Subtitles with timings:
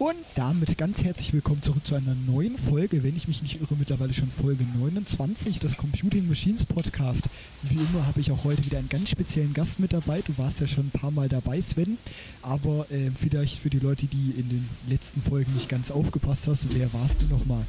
[0.00, 3.74] Und damit ganz herzlich willkommen zurück zu einer neuen Folge, wenn ich mich nicht irre,
[3.78, 7.24] mittlerweile schon Folge 29 des Computing Machines Podcast.
[7.64, 10.22] Wie immer habe ich auch heute wieder einen ganz speziellen Gast mit dabei.
[10.26, 11.98] Du warst ja schon ein paar Mal dabei, Sven.
[12.40, 16.64] Aber äh, vielleicht für die Leute, die in den letzten Folgen nicht ganz aufgepasst hast,
[16.70, 17.66] wer warst du nochmal?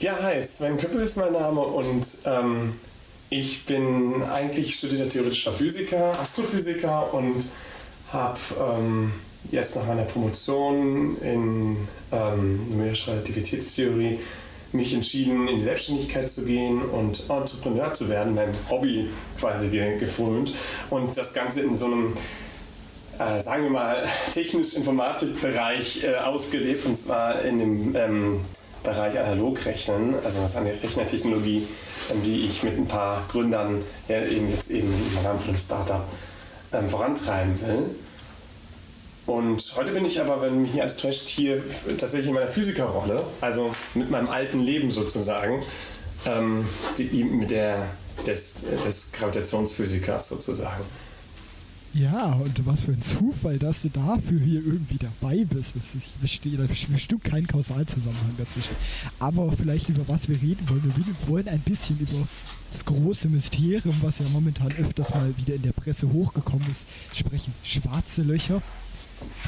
[0.00, 2.74] Ja, hi, Sven Köppel ist mein Name und ähm,
[3.30, 7.46] ich bin eigentlich studierter theoretischer Physiker, Astrophysiker und
[8.12, 9.10] habe ähm,
[9.50, 11.76] jetzt nach meiner Promotion in
[12.12, 14.18] ähm, numerische Relativitätstheorie
[14.72, 20.52] mich entschieden, in die Selbstständigkeit zu gehen und Entrepreneur zu werden, meinem Hobby quasi gefrönt
[20.90, 22.14] und das Ganze in so einem
[23.18, 24.04] äh, sagen wir mal,
[24.34, 28.40] technisch-informatik-Bereich äh, ausgelebt und zwar in dem ähm,
[28.82, 31.66] Bereich Analogrechnen, also das ist eine Rechnertechnologie,
[32.10, 35.58] ähm, die ich mit ein paar Gründern ja, eben jetzt eben im Rahmen von einem
[35.58, 36.04] Startup
[36.72, 37.90] ähm, vorantreiben will.
[39.26, 41.62] Und heute bin ich aber, wenn mich nicht alles täuscht, hier
[41.98, 45.62] tatsächlich in meiner Physikerrolle, also mit meinem alten Leben sozusagen,
[46.26, 46.66] ähm,
[46.98, 47.86] die, mit der
[48.26, 50.84] des, des Gravitationsphysikers sozusagen.
[51.94, 55.76] Ja, und was für ein Zufall, dass du dafür hier irgendwie dabei bist.
[55.76, 58.74] Das ist, besteht, da bestimmt kein Kausalzusammenhang dazwischen.
[59.20, 60.82] Aber vielleicht über was wir reden wollen.
[60.82, 62.26] Wir wollen ein bisschen über
[62.72, 66.84] das große Mysterium, was ja momentan öfters mal wieder in der Presse hochgekommen ist,
[67.16, 67.54] sprechen.
[67.62, 68.60] Schwarze Löcher.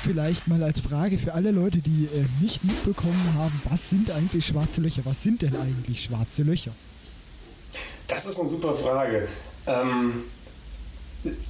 [0.03, 4.47] Vielleicht mal als Frage für alle Leute, die äh, nicht mitbekommen haben, was sind eigentlich
[4.47, 5.03] schwarze Löcher?
[5.05, 6.73] Was sind denn eigentlich schwarze Löcher?
[8.09, 9.29] Das ist eine super Frage.
[9.67, 10.25] Ähm,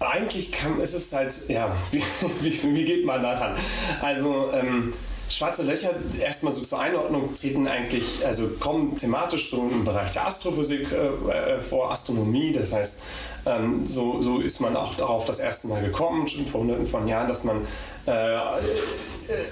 [0.00, 2.02] eigentlich kann, ist es halt, ja, wie,
[2.40, 3.54] wie, wie geht man daran?
[4.00, 4.92] Also, ähm,
[5.28, 10.28] Schwarze Löcher, erstmal so zur Einordnung, treten eigentlich, also kommen thematisch so im Bereich der
[10.28, 12.52] Astrophysik äh, äh, vor, Astronomie.
[12.52, 13.00] Das heißt,
[13.44, 17.08] ähm, so, so ist man auch darauf das erste Mal gekommen, schon vor hunderten von
[17.08, 17.66] Jahren, dass man
[18.06, 18.38] äh,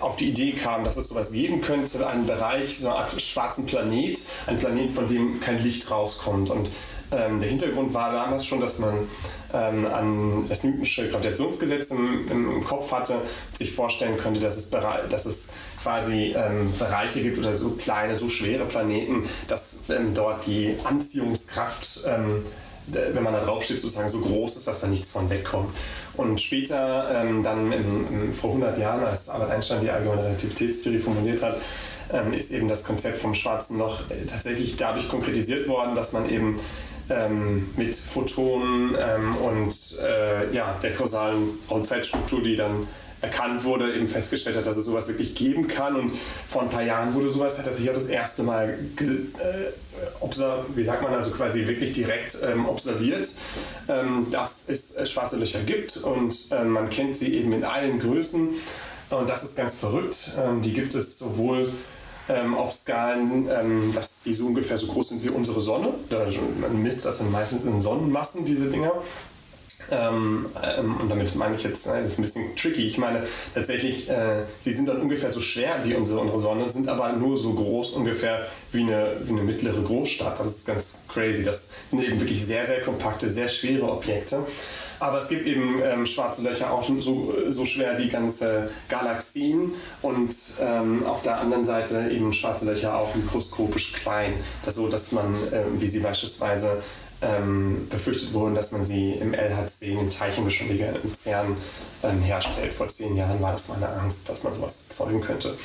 [0.00, 3.66] auf die Idee kam, dass es sowas geben könnte, einen Bereich, so eine Art schwarzen
[3.66, 6.50] Planet, ein Planet, von dem kein Licht rauskommt.
[6.50, 6.70] Und
[7.12, 8.94] ähm, der Hintergrund war damals schon, dass man
[9.52, 13.16] ähm, an das Newtonsche Gravitationsgesetz im, im, Kopf hatte,
[13.52, 18.28] sich vorstellen könnte, dass es, dass es quasi ähm, Bereiche gibt oder so kleine, so
[18.28, 22.42] schwere Planeten, dass ähm, dort die Anziehungskraft ähm,
[22.86, 25.74] wenn man da drauf steht, sozusagen so groß ist, dass da nichts von wegkommt.
[26.16, 30.98] Und später, ähm, dann im, im, vor 100 Jahren, als Albert Einstein die allgemeine Relativitätstheorie
[30.98, 31.56] formuliert hat,
[32.12, 36.28] ähm, ist eben das Konzept vom schwarzen Loch äh, tatsächlich dadurch konkretisiert worden, dass man
[36.28, 36.60] eben
[37.10, 42.86] ähm, mit Photonen ähm, und äh, ja, der kausalen Raumzeitstruktur, die dann
[43.24, 45.96] erkannt wurde, eben festgestellt hat, dass es sowas wirklich geben kann.
[45.96, 46.12] Und
[46.46, 49.72] vor ein paar Jahren wurde sowas tatsächlich auch das erste Mal äh,
[50.74, 53.28] wie sagt man, also quasi wirklich direkt ähm, observiert,
[53.88, 58.00] ähm, dass es äh, schwarze Löcher gibt und ähm, man kennt sie eben in allen
[58.00, 58.48] Größen.
[59.10, 60.32] Und das ist ganz verrückt.
[60.42, 61.68] Ähm, die gibt es sowohl
[62.28, 65.94] ähm, auf Skalen, ähm, dass die so ungefähr so groß sind wie unsere Sonne.
[66.60, 68.92] Man misst das dann meistens in Sonnenmassen, diese Dinger.
[69.90, 72.86] Ähm, ähm, und damit meine ich jetzt, äh, das ist ein bisschen tricky.
[72.86, 76.88] Ich meine tatsächlich, äh, sie sind dann ungefähr so schwer wie unsere, unsere Sonne, sind
[76.88, 80.38] aber nur so groß ungefähr wie eine, wie eine mittlere Großstadt.
[80.38, 81.44] Das ist ganz crazy.
[81.44, 84.44] Das sind eben wirklich sehr, sehr kompakte, sehr schwere Objekte.
[85.00, 89.72] Aber es gibt eben ähm, schwarze Löcher auch so, so schwer wie ganze Galaxien
[90.02, 94.34] und ähm, auf der anderen Seite eben schwarze Löcher auch mikroskopisch klein.
[94.64, 96.82] Das so, dass man, äh, wie sie beispielsweise
[97.22, 101.56] ähm, befürchtet wurden, dass man sie im LHC, im Teilchenbeschleuniger im CERN
[102.02, 102.72] ähm, herstellt.
[102.72, 105.56] Vor zehn Jahren war das meine Angst, dass man sowas erzeugen könnte.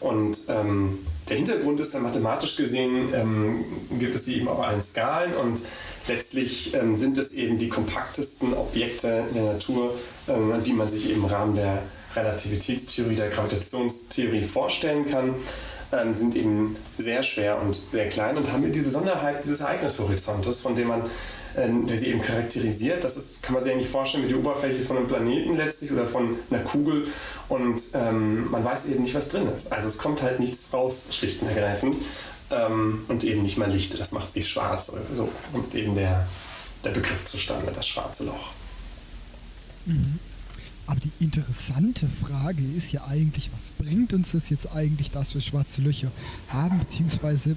[0.00, 0.98] Und ähm,
[1.28, 3.64] der Hintergrund ist dann mathematisch gesehen, ähm,
[3.98, 5.60] gibt es sie eben auf allen Skalen und
[6.08, 9.94] letztlich ähm, sind es eben die kompaktesten Objekte in der Natur,
[10.28, 11.82] ähm, die man sich eben im Rahmen der
[12.16, 15.34] Relativitätstheorie, der Gravitationstheorie vorstellen kann
[15.92, 20.76] ähm, sind eben sehr schwer und sehr klein und haben die Besonderheit dieses Ereignishorizontes, von
[20.76, 21.02] dem man
[21.54, 23.04] äh, der sie eben charakterisiert.
[23.04, 26.06] Das ist, kann man sich eigentlich vorstellen wie die Oberfläche von einem Planeten letztlich oder
[26.06, 27.06] von einer Kugel
[27.48, 29.70] und ähm, man weiß eben nicht, was drin ist.
[29.72, 31.96] Also es kommt halt nichts raus, schlicht und ergreifend.
[32.50, 34.92] Ähm, und eben nicht mal Licht, das macht sie schwarz.
[35.12, 36.26] So kommt eben der,
[36.84, 38.50] der Begriff zustande, das schwarze Loch.
[39.86, 40.18] Mhm.
[40.86, 45.40] Aber die interessante Frage ist ja eigentlich, was bringt uns das jetzt eigentlich, dass wir
[45.40, 46.10] schwarze Löcher
[46.48, 47.56] haben, beziehungsweise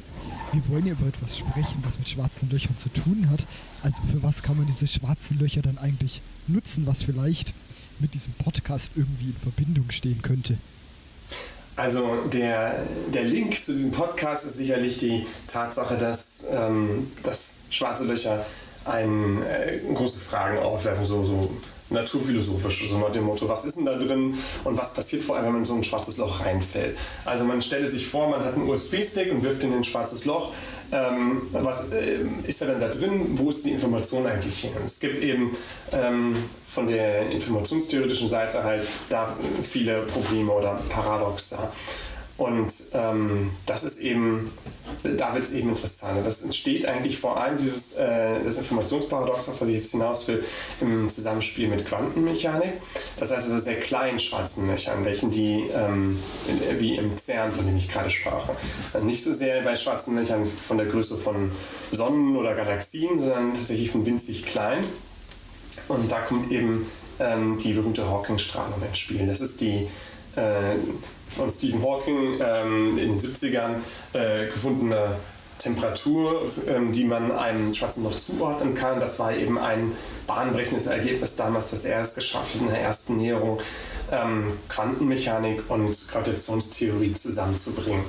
[0.51, 3.45] wir wollen ja über etwas sprechen, was mit schwarzen Löchern zu tun hat.
[3.83, 7.53] Also für was kann man diese schwarzen Löcher dann eigentlich nutzen, was vielleicht
[7.99, 10.57] mit diesem Podcast irgendwie in Verbindung stehen könnte?
[11.77, 18.05] Also der, der Link zu diesem Podcast ist sicherlich die Tatsache, dass, ähm, dass schwarze
[18.05, 18.45] Löcher
[18.85, 21.51] ein, äh, große Fragen aufwerfen, so, so
[21.89, 25.45] naturphilosophisch, so nach dem Motto, was ist denn da drin und was passiert vor allem,
[25.45, 26.97] wenn man in so ein schwarzes Loch reinfällt.
[27.25, 30.25] Also man stelle sich vor, man hat einen USB-Stick und wirft ihn in ein schwarzes
[30.25, 30.53] Loch.
[30.91, 33.37] Ähm, was äh, ist da denn da drin?
[33.37, 34.71] Wo ist die Information eigentlich hin?
[34.85, 35.51] Es gibt eben
[35.91, 36.35] ähm,
[36.67, 41.71] von der informationstheoretischen Seite halt da viele Probleme oder Paradoxa.
[42.37, 44.51] Und ähm, das ist eben,
[45.03, 46.25] da wird es eben interessant.
[46.25, 50.43] Das entsteht eigentlich vor allem dieses äh, Informationsparadox, auf was ich jetzt hinaus will,
[50.81, 52.73] im Zusammenspiel mit Quantenmechanik.
[53.17, 56.19] Das heißt also sehr kleinen schwarzen Löchern, welchen die ähm,
[56.77, 58.49] wie im CERN, von dem ich gerade sprach.
[59.01, 61.51] Nicht so sehr bei schwarzen Löchern von der Größe von
[61.91, 64.85] Sonnen oder Galaxien, sondern tatsächlich von winzig klein.
[65.87, 66.85] Und da kommt eben
[67.19, 69.25] ähm, die berühmte Hawking-Strahlung ins Spiel.
[69.25, 69.87] Das ist die
[70.35, 70.75] äh,
[71.35, 73.75] von Stephen Hawking ähm, in den 70ern
[74.13, 75.15] äh, gefundene
[75.59, 78.99] Temperatur, ähm, die man einem schwarzen Loch zuordnen kann.
[78.99, 79.91] Das war eben ein
[80.27, 83.59] bahnbrechendes Ergebnis damals, dass er es geschafft hat, in der ersten Näherung
[84.11, 88.03] ähm, Quantenmechanik und Gravitationstheorie zusammenzubringen.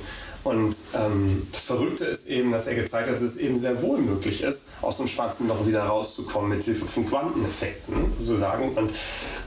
[0.47, 3.97] Und ähm, das Verrückte ist eben, dass er gezeigt hat, dass es eben sehr wohl
[3.97, 8.69] möglich ist, aus dem schwarzen Loch wieder rauszukommen mit Hilfe von Quanteneffekten, sozusagen.
[8.69, 8.91] Und,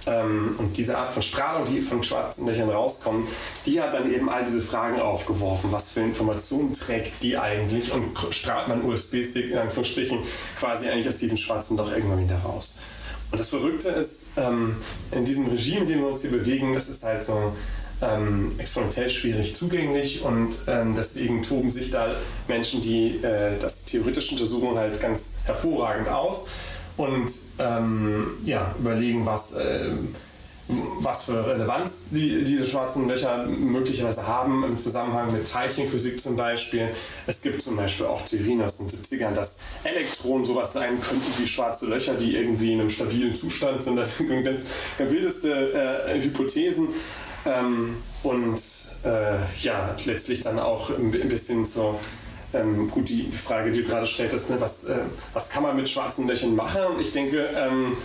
[0.07, 3.31] ähm, und diese Art von Strahlung, die von schwarzen Löchern rauskommt,
[3.65, 5.73] die hat dann eben all diese Fragen aufgeworfen.
[5.73, 7.93] Was für Informationen trägt die eigentlich?
[7.93, 10.19] Und strahlt man USB-Stick in Anführungsstrichen
[10.59, 12.77] quasi eigentlich aus diesem schwarzen Loch irgendwann wieder raus?
[13.31, 14.77] Und das Verrückte ist, ähm,
[15.13, 17.55] in diesem Regime, in dem wir uns hier bewegen, das ist halt so
[18.03, 22.07] ähm, exponentiell schwierig zugänglich und ähm, deswegen toben sich da
[22.49, 26.49] Menschen, die äh, das theoretisch untersuchen, halt ganz hervorragend aus
[26.97, 29.93] und ähm, ja, überlegen, was, äh,
[31.01, 36.89] was für Relevanz die, diese schwarzen Löcher möglicherweise haben im Zusammenhang mit Teilchenphysik zum Beispiel.
[37.27, 41.47] Es gibt zum Beispiel auch Theorien aus den 70ern, dass Elektronen sowas sein könnten wie
[41.47, 43.97] schwarze Löcher, die irgendwie in einem stabilen Zustand sind.
[43.97, 44.67] Das sind ganz,
[44.99, 46.89] ganz wildeste äh, Hypothesen.
[47.47, 48.61] Ähm, und
[49.05, 51.99] äh, ja, letztlich dann auch ein bisschen so,
[52.53, 54.99] ähm, gut, die Frage, die du gerade stelltest, ne, was, äh,
[55.33, 57.01] was kann man mit schwarzen Löchern machen?
[57.01, 57.97] Ich denke, ähm,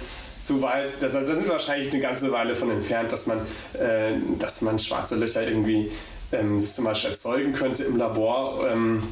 [0.43, 3.39] soweit, da, da sind wir wahrscheinlich eine ganze Weile von entfernt, dass man,
[3.79, 5.91] äh, dass man schwarze Löcher irgendwie
[6.31, 8.67] ähm, systematisch erzeugen könnte im Labor.
[8.67, 9.03] Ähm,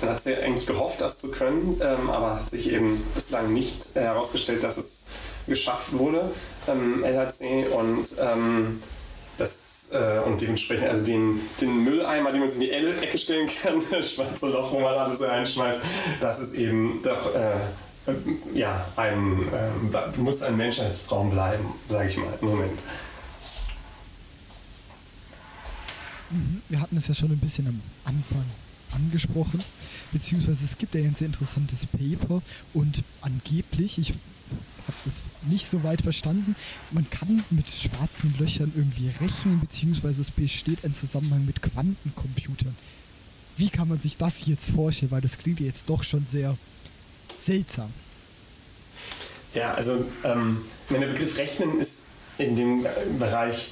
[0.00, 3.94] man hat ja eigentlich gehofft, das zu können, ähm, aber hat sich eben bislang nicht
[3.94, 5.06] herausgestellt, dass es
[5.46, 6.30] geschafft wurde,
[6.66, 7.66] ähm, LHC.
[7.68, 8.82] Und ähm,
[9.38, 13.48] das, äh, und dementsprechend, also den, den Mülleimer, den man sich in die Ecke stellen
[13.48, 15.82] kann, das schwarze Loch, wo man alles reinschmeißt,
[16.20, 17.58] das ist eben doch, äh,
[18.52, 22.78] ja, ein, äh, muss ein Menschheitsraum bleiben, sage ich mal, Moment.
[26.30, 26.62] Mhm.
[26.68, 28.44] Wir hatten es ja schon ein bisschen am Anfang
[28.92, 29.62] angesprochen,
[30.12, 32.42] beziehungsweise es gibt ja ein sehr interessantes Paper
[32.72, 34.14] und angeblich, ich
[34.86, 35.14] habe das
[35.50, 36.54] nicht so weit verstanden.
[36.90, 42.76] Man kann mit schwarzen Löchern irgendwie rechnen, beziehungsweise es besteht ein Zusammenhang mit Quantencomputern.
[43.56, 45.10] Wie kann man sich das jetzt vorstellen?
[45.12, 46.56] Weil das klingt jetzt doch schon sehr
[47.44, 47.90] seltsam.
[49.54, 50.58] Ja, also ähm,
[50.90, 52.06] der Begriff Rechnen ist
[52.38, 52.86] in dem
[53.18, 53.70] Bereich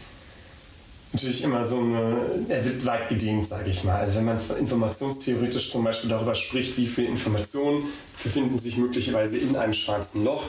[1.12, 2.16] natürlich immer so eine,
[2.48, 3.96] er wird weit gedehnt, sage ich mal.
[3.96, 7.84] Also wenn man informationstheoretisch zum Beispiel darüber spricht, wie viele Informationen
[8.22, 10.44] befinden sich möglicherweise in einem schwarzen Loch,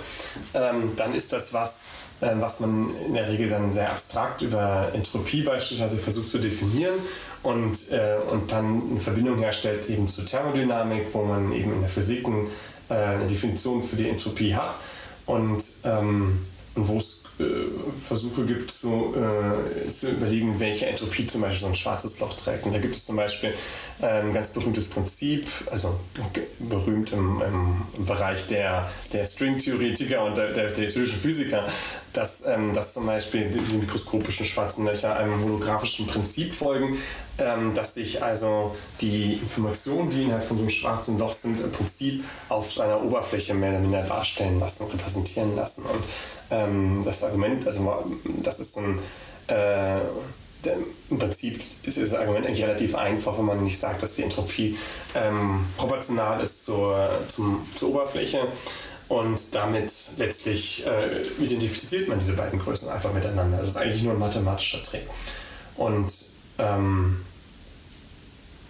[0.54, 1.86] ähm, dann ist das was,
[2.22, 6.96] äh, was man in der Regel dann sehr abstrakt über Entropie beispielsweise versucht zu definieren
[7.44, 11.90] und, äh, und dann eine Verbindung herstellt eben zur Thermodynamik, wo man eben in der
[11.90, 12.26] Physik
[12.90, 14.78] äh, eine Definition für die Entropie hat
[15.26, 16.40] und, ähm,
[16.76, 17.44] wo es äh,
[18.00, 22.66] Versuche gibt zu, äh, zu überlegen, welche Entropie zum Beispiel so ein schwarzes Loch trägt.
[22.66, 23.54] Und da gibt es zum Beispiel
[24.02, 26.00] ein ganz berühmtes Prinzip, also
[26.60, 31.66] berühmt im, im Bereich der, der Stringtheoretiker und der, der, theoretischen Physiker,
[32.12, 36.98] dass, ähm, dass zum Beispiel diese mikroskopischen schwarzen Löcher einem holographischen Prinzip folgen,
[37.40, 41.72] ähm, dass sich also die Informationen, die innerhalb von so einem schwarzen Loch sind, im
[41.72, 45.86] Prinzip auf seiner Oberfläche mehr oder minder darstellen lassen, repräsentieren lassen.
[45.86, 46.04] Und
[46.54, 48.06] ähm, das Argument, also
[48.42, 49.00] das ist ein,
[49.48, 50.00] äh,
[51.10, 54.78] im Prinzip ist das Argument eigentlich relativ einfach, wenn man nicht sagt, dass die Entropie
[55.14, 58.48] ähm, proportional ist zur, zum, zur Oberfläche.
[59.10, 63.58] Und damit letztlich äh, identifiziert man diese beiden Größen einfach miteinander.
[63.58, 65.06] Das ist eigentlich nur ein mathematischer Trick.
[65.76, 66.12] Und
[66.58, 67.26] ähm,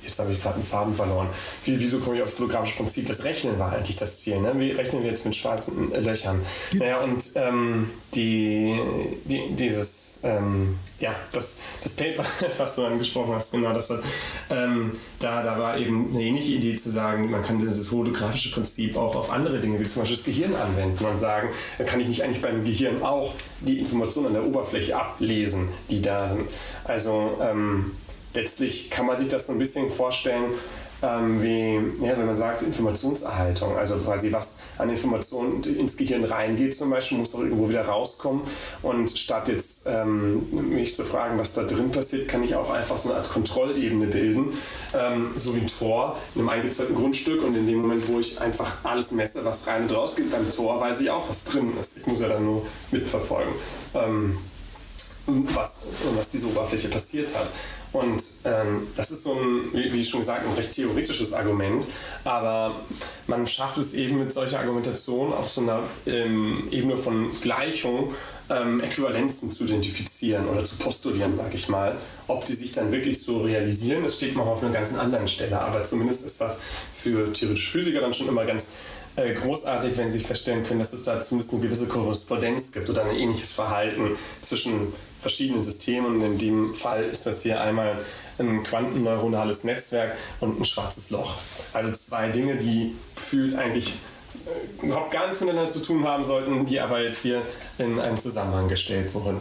[0.04, 1.28] jetzt habe ich gerade einen Faden verloren.
[1.66, 3.08] Wie, wieso komme ich aufs holographische Prinzip?
[3.08, 4.40] Das Rechnen war eigentlich das Ziel.
[4.40, 4.54] Ne?
[4.56, 6.42] Wie rechnen wir jetzt mit schwarzen Löchern?
[6.74, 8.80] Naja, und ähm, die,
[9.26, 12.24] die, dieses, ähm, ja, das, das Paper,
[12.58, 13.92] was du angesprochen hast, genau, das
[14.50, 18.98] ähm, da, da war eben eine ähnliche Idee zu sagen, man kann dieses holographische Prinzip
[18.98, 21.50] auch auf andere Dinge, wie zum Beispiel das Gehirn anwenden und sagen,
[21.86, 26.28] kann ich nicht eigentlich beim Gehirn auch die Informationen an der Oberfläche ablesen, die da
[26.28, 26.48] sind.
[26.84, 27.92] Also ähm,
[28.34, 30.46] letztlich kann man sich das so ein bisschen vorstellen,
[31.04, 36.78] ähm, wie, ja, wenn man sagt, Informationserhaltung, also quasi was an Informationen ins Gehirn reingeht
[36.78, 38.42] zum Beispiel, muss auch irgendwo wieder rauskommen.
[38.82, 42.98] Und statt jetzt ähm, mich zu fragen, was da drin passiert, kann ich auch einfach
[42.98, 44.54] so eine Art Kontrollebene bilden,
[44.98, 47.44] ähm, so wie ein Tor in einem eingezäunten Grundstück.
[47.44, 50.50] Und in dem Moment, wo ich einfach alles messe, was rein und raus geht beim
[50.50, 51.98] Tor, weiß ich auch, was drin ist.
[51.98, 53.54] Ich muss ja dann nur mitverfolgen.
[53.94, 54.38] Ähm,
[55.26, 55.88] was,
[56.18, 57.48] was diese Oberfläche passiert hat.
[57.94, 61.86] Und ähm, das ist so ein, wie, schon gesagt, ein recht theoretisches Argument,
[62.24, 62.76] aber
[63.28, 68.14] man schafft es eben mit solcher Argumentation auf so einer ähm, Ebene von Gleichung
[68.50, 71.96] ähm, Äquivalenzen zu identifizieren oder zu postulieren, sage ich mal.
[72.28, 75.62] Ob die sich dann wirklich so realisieren, das steht mal auf einer ganz anderen Stelle,
[75.62, 76.60] aber zumindest ist das
[76.94, 78.72] für theoretische Physiker dann schon immer ganz
[79.16, 83.06] äh, großartig, wenn sie feststellen können, dass es da zumindest eine gewisse Korrespondenz gibt oder
[83.06, 84.94] ein ähnliches Verhalten zwischen
[85.24, 86.16] verschiedenen Systemen.
[86.16, 88.00] Und in dem Fall ist das hier einmal
[88.38, 91.38] ein quantenneuronales Netzwerk und ein schwarzes Loch.
[91.74, 93.94] Also zwei Dinge, die gefühlt eigentlich
[94.46, 97.42] äh, überhaupt gar nichts miteinander zu tun haben sollten, die aber jetzt hier
[97.80, 99.40] in einen Zusammenhang gestellt wurden.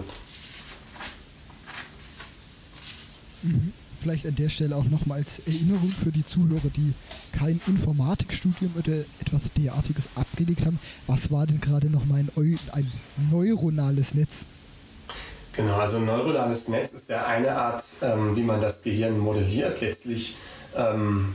[4.01, 6.93] Vielleicht an der Stelle auch nochmal als Erinnerung für die Zuhörer, die
[7.33, 10.79] kein Informatikstudium oder etwas derartiges abgelegt haben.
[11.07, 12.91] Was war denn gerade nochmal ein, ein
[13.31, 14.45] neuronales Netz?
[15.55, 19.81] Genau, also ein neuronales Netz ist ja eine Art, ähm, wie man das Gehirn modelliert.
[19.83, 20.37] Letztlich
[20.75, 21.35] ähm,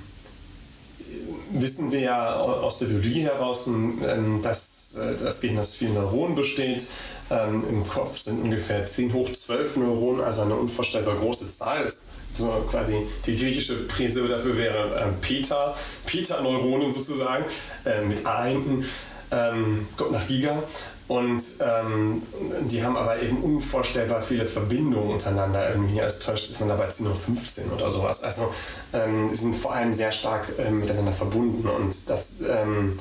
[1.51, 6.36] wissen wir ja aus der Biologie heraus, ähm, dass äh, das Gehirn aus vielen Neuronen
[6.36, 6.88] besteht.
[7.29, 11.83] Ähm, Im Kopf sind ungefähr 10 hoch 12 Neuronen, also eine unvorstellbar große Zahl.
[11.83, 12.07] Das
[12.38, 12.95] so quasi
[13.25, 17.45] die griechische Präse dafür wäre ähm, Peta, Peta-Neuronen sozusagen,
[17.86, 18.86] äh, mit A hinten,
[19.31, 20.63] ähm, kommt nach Giga.
[21.08, 22.22] Und ähm,
[22.70, 25.70] die haben aber eben unvorstellbar viele Verbindungen untereinander.
[25.70, 28.24] Irgendwie als täuscht ist man dabei 10 oder 15 oder sowas.
[28.24, 28.54] Also
[28.94, 33.00] ähm, sind vor allem sehr stark äh, miteinander verbunden und das ähm,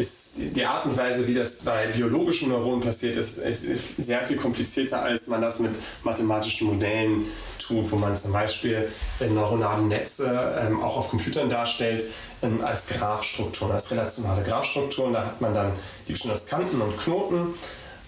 [0.00, 4.36] ist die Art und Weise, wie das bei biologischen Neuronen passiert, ist, ist, sehr viel
[4.36, 7.26] komplizierter, als man das mit mathematischen Modellen
[7.58, 8.88] tut, wo man zum Beispiel
[9.20, 12.04] neuronale Netze ähm, auch auf Computern darstellt
[12.42, 15.12] ähm, als Graphstrukturen, als relationale Graphstrukturen.
[15.12, 15.72] Da hat man dann
[16.08, 17.54] die bestehen Kanten und Knoten.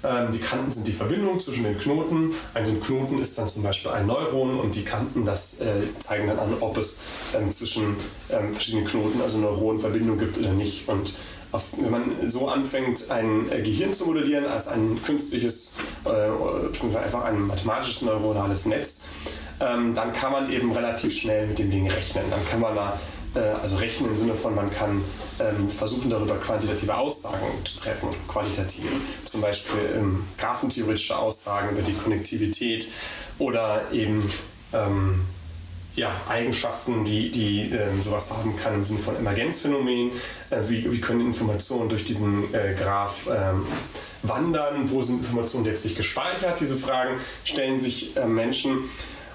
[0.05, 2.35] Ähm, die Kanten sind die Verbindung zwischen den Knoten.
[2.55, 6.39] Ein Knoten ist dann zum Beispiel ein Neuron und die Kanten, das äh, zeigen dann
[6.39, 7.03] an, ob es
[7.37, 7.97] ähm, zwischen
[8.31, 10.89] ähm, verschiedenen Knoten, also Neuronenverbindungen gibt oder nicht.
[10.89, 11.15] Und
[11.53, 17.25] auf, wenn man so anfängt, ein äh, Gehirn zu modellieren als ein künstliches, äh, einfach
[17.25, 19.01] ein mathematisches neuronales Netz,
[19.61, 22.25] ähm, dann kann man eben relativ schnell mit dem Ding rechnen.
[22.31, 22.99] Dann kann man da
[23.35, 25.05] äh, also rechnen im Sinne von, man kann
[25.41, 28.89] ähm, versuchen, darüber quantitative Aussagen zu treffen, qualitative.
[29.25, 32.89] Zum Beispiel ähm, graphentheoretische Aussagen über die Konnektivität
[33.39, 34.29] oder eben
[34.73, 35.21] ähm,
[35.95, 40.11] ja, Eigenschaften, die, die äh, sowas haben kann im Sinne von Emergenzphänomen.
[40.51, 43.67] Äh, wie, wie können Informationen durch diesen äh, Graph ähm,
[44.23, 44.91] wandern?
[44.91, 46.61] Wo sind Informationen letztlich gespeichert?
[46.61, 48.85] Diese Fragen stellen sich äh, Menschen.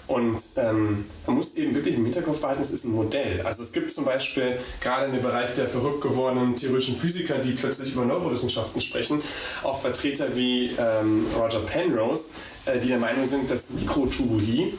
[0.08, 3.42] Und ähm, man muss eben wirklich im Hinterkopf behalten, es ist ein Modell.
[3.42, 7.52] Also es gibt zum Beispiel gerade in dem Bereich der verrückt gewordenen theoretischen Physiker, die
[7.52, 9.22] plötzlich über Neurowissenschaften sprechen,
[9.64, 12.32] auch Vertreter wie ähm, Roger Penrose,
[12.66, 14.76] äh, die der Meinung sind, dass Mikrotubuli,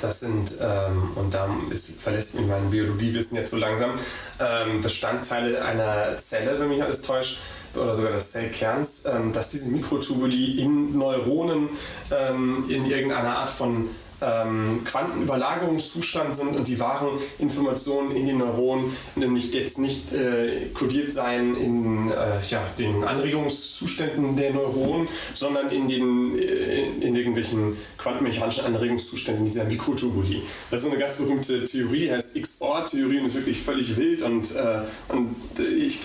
[0.00, 3.92] das sind, ähm, und da ist, verlässt mich mein Biologiewissen jetzt so langsam,
[4.40, 7.38] ähm, Bestandteile einer Zelle, wenn mich alles täuscht,
[7.74, 11.68] oder sogar des Zellkerns, ähm, dass diese Mikrotubuli in Neuronen
[12.10, 13.88] ähm, in irgendeiner Art von
[14.20, 21.12] ähm, Quantenüberlagerungszustand sind und die wahren Informationen in den Neuronen nämlich jetzt nicht äh, kodiert
[21.12, 22.14] sein in äh,
[22.48, 30.42] ja, den Anregungszuständen der Neuronen, sondern in, den, äh, in irgendwelchen quantenmechanischen Anregungszuständen dieser Mikrotubuli.
[30.70, 34.80] Das ist eine ganz berühmte Theorie, heißt XOR-Theorie und ist wirklich völlig wild und, äh,
[35.08, 36.00] und ich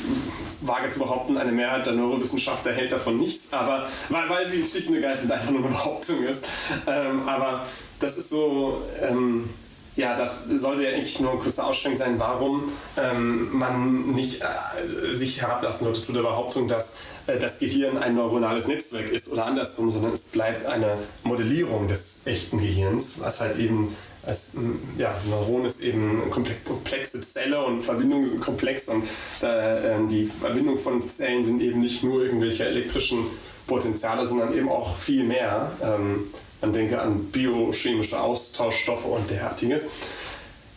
[0.62, 4.89] wage zu behaupten, eine Mehrheit der Neurowissenschaftler hält davon nichts, aber weil, weil sie schlicht
[4.89, 6.46] und ergreifend einfach nur eine Behauptung ist.
[6.88, 7.65] Ähm, aber
[8.01, 9.50] das ist so, ähm,
[9.96, 12.63] ja, das sollte ja eigentlich nur ein kurzer Ausschwenk sein, warum
[12.98, 18.15] ähm, man nicht äh, sich herablassen sollte zu der Behauptung, dass äh, das Gehirn ein
[18.15, 23.58] neuronales Netzwerk ist oder andersrum, sondern es bleibt eine Modellierung des echten Gehirns, was halt
[23.58, 24.51] eben als
[24.98, 29.03] ja, Neuron ist eben eine komplexe Zelle und Verbindungen sind komplex und
[29.41, 33.25] äh, die Verbindung von Zellen sind eben nicht nur irgendwelche elektrischen
[33.65, 35.72] Potenziale, sondern eben auch viel mehr.
[35.81, 36.25] Ähm,
[36.62, 39.89] man denke an biochemische Austauschstoffe und derartiges.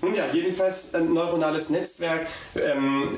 [0.04, 2.26] Nun ja, jedenfalls ein neuronales Netzwerk.
[2.56, 3.16] Ähm,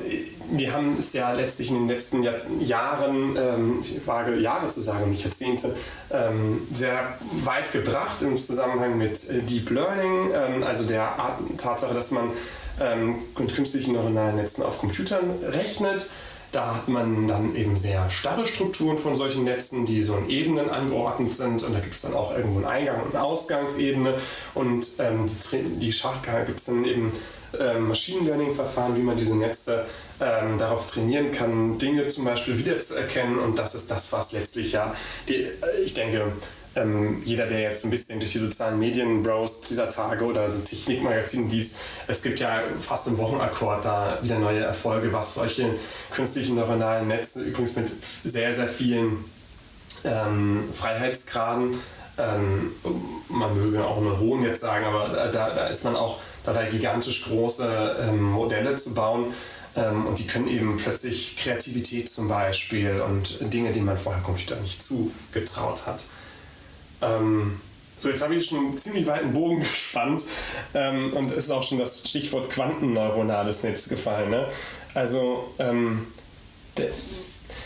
[0.51, 4.79] wir haben es ja letztlich in den letzten Jahr, Jahren, ähm, ich wage Jahre zu
[4.79, 5.75] sagen, nicht Jahrzehnte,
[6.11, 11.93] ähm, sehr weit gebracht im Zusammenhang mit äh, Deep Learning, ähm, also der Art, Tatsache,
[11.93, 12.31] dass man
[12.79, 16.09] ähm, mit künstlichen neuronalen Netzen auf Computern rechnet
[16.51, 20.69] da hat man dann eben sehr starre Strukturen von solchen Netzen, die so in Ebenen
[20.69, 21.63] angeordnet sind.
[21.63, 24.15] Und da gibt es dann auch irgendwo eine Eingang- und Ausgangsebene.
[24.53, 25.91] Und ähm, die, die
[26.45, 27.11] gibt es dann eben
[27.59, 29.85] ähm, Machine Learning-Verfahren, wie man diese Netze
[30.19, 33.39] ähm, darauf trainieren kann, Dinge zum Beispiel wiederzuerkennen.
[33.39, 34.93] Und das ist das, was letztlich ja,
[35.29, 35.47] die,
[35.83, 36.31] ich denke,
[36.77, 40.61] ähm, jeder, der jetzt ein bisschen durch die sozialen Medien browst dieser Tage oder so
[40.61, 41.75] Technikmagazine liest,
[42.07, 45.73] es gibt ja fast im Wochenakkord da wieder neue Erfolge, was solche
[46.11, 47.89] künstlichen neuronalen Netze übrigens mit
[48.23, 49.25] sehr, sehr vielen
[50.03, 51.79] ähm, Freiheitsgraden
[52.17, 52.71] ähm,
[53.29, 58.07] man möge auch Neuronen jetzt sagen, aber da, da ist man auch dabei, gigantisch große
[58.09, 59.33] ähm, Modelle zu bauen.
[59.75, 64.55] Ähm, und die können eben plötzlich Kreativität zum Beispiel und Dinge, die man vorher Computer
[64.57, 66.05] nicht zugetraut hat.
[67.01, 67.59] Ähm,
[67.97, 70.23] so, jetzt habe ich schon einen ziemlich weiten Bogen gespannt
[70.73, 74.29] ähm, und es ist auch schon das Stichwort quantenneuronales Netz gefallen.
[74.29, 74.47] Ne?
[74.93, 76.07] Also, ähm,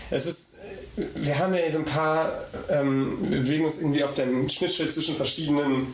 [0.09, 0.55] es ist,
[0.95, 2.31] wir haben ja jetzt ein paar,
[2.69, 5.93] ähm, wir bewegen uns irgendwie auf der Schnittstelle zwischen verschiedenen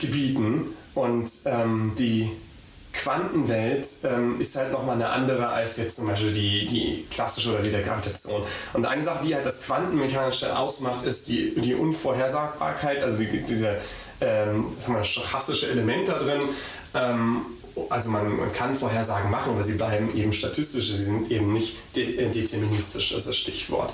[0.00, 2.30] Gebieten und ähm, die
[2.94, 7.62] Quantenwelt ähm, ist halt nochmal eine andere als jetzt zum Beispiel die, die klassische oder
[7.62, 8.42] die der Gravitation.
[8.72, 13.78] Und eine Sache, die halt das Quantenmechanische ausmacht, ist die, die Unvorhersagbarkeit, also die, diese
[14.20, 14.66] ähm,
[15.02, 16.40] stochastische Element da drin.
[16.94, 17.42] Ähm,
[17.90, 21.76] also man, man, kann Vorhersagen machen, aber sie bleiben eben statistisch, sie sind eben nicht
[21.96, 23.92] de äh, deterministisch, das ist das Stichwort.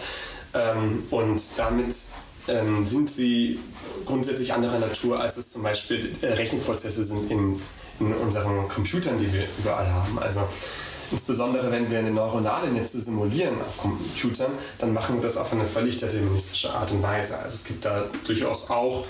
[0.53, 1.95] Ähm, und damit
[2.49, 3.59] ähm, sind sie
[4.07, 7.61] grundsätzlich anderer Natur, als es zum Beispiel äh, Rechenprozesse sind in
[8.01, 10.19] in unseren Computern, die wir überall haben.
[10.19, 10.41] Also
[11.13, 15.67] insbesondere wenn wir eine neuronale Netze simulieren auf Computern, dann machen wir das auf eine
[15.67, 17.39] völlig deterministische Art und Weise.
[17.39, 19.05] Also es gibt da durchaus auch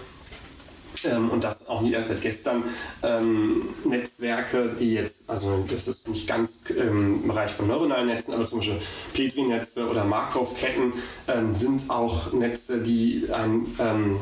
[1.04, 2.64] ähm, und das auch nicht erst seit gestern,
[3.02, 8.35] ähm, Netzwerke, die jetzt, also das ist nicht ganz ähm, im Bereich von neuronalen Netzen,
[8.35, 8.79] aber zum Beispiel
[9.12, 10.92] Petri-Netze oder Markov-Ketten
[11.29, 14.16] ähm, sind auch Netze, die ein ähm,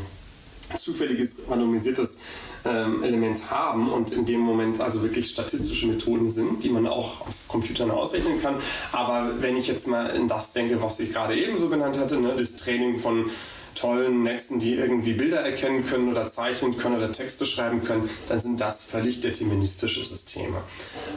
[0.77, 2.21] zufälliges, randomisiertes
[2.65, 7.23] ähm, Element haben und in dem Moment also wirklich statistische Methoden sind, die man auch
[7.23, 8.57] auf Computern ausrechnen kann.
[8.93, 12.21] Aber wenn ich jetzt mal in das denke, was ich gerade eben so genannt hatte,
[12.21, 13.31] ne, das Training von
[13.79, 18.41] tollen Netzen, die irgendwie Bilder erkennen können oder zeichnen können oder Texte schreiben können, dann
[18.41, 20.59] sind das völlig deterministische Systeme.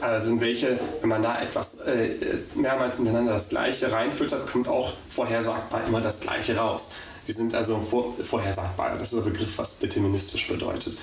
[0.02, 2.12] Also sind welche, wenn man da etwas äh,
[2.56, 6.92] mehrmals hintereinander das Gleiche reinfüttert, kommt auch vorhersagbar immer das Gleiche raus.
[7.28, 8.98] Die sind also vor, vorhersagbar.
[8.98, 10.98] Das ist der Begriff, was deterministisch bedeutet.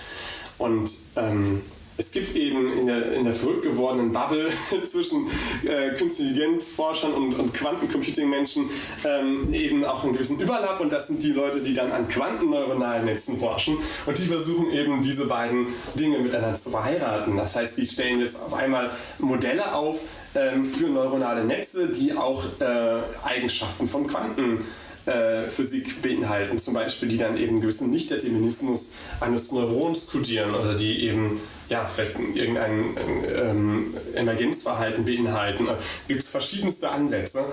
[0.59, 1.63] Und ähm,
[1.99, 4.49] es gibt eben in der, in der verrückt gewordenen Bubble
[4.85, 5.27] zwischen
[5.67, 8.71] äh, künstliche Intelligenzforschern und, und Quantencomputing-Menschen
[9.05, 10.81] ähm, eben auch einen gewissen Überlapp.
[10.81, 13.77] Und das sind die Leute, die dann an quantenneuronalen Netzen forschen.
[14.07, 17.37] Und die versuchen eben diese beiden Dinge miteinander zu verheiraten.
[17.37, 20.01] Das heißt, sie stellen jetzt auf einmal Modelle auf
[20.35, 24.65] ähm, für neuronale Netze, die auch äh, Eigenschaften von Quanten
[25.07, 30.75] äh, Physik beinhalten, zum Beispiel, die dann eben einen gewissen Nichtdeterminismus eines Neurons kodieren oder
[30.75, 32.97] die eben ja, vielleicht irgendein
[33.35, 35.69] ähm, Emergenzverhalten beinhalten.
[36.07, 37.45] Gibt es verschiedenste Ansätze.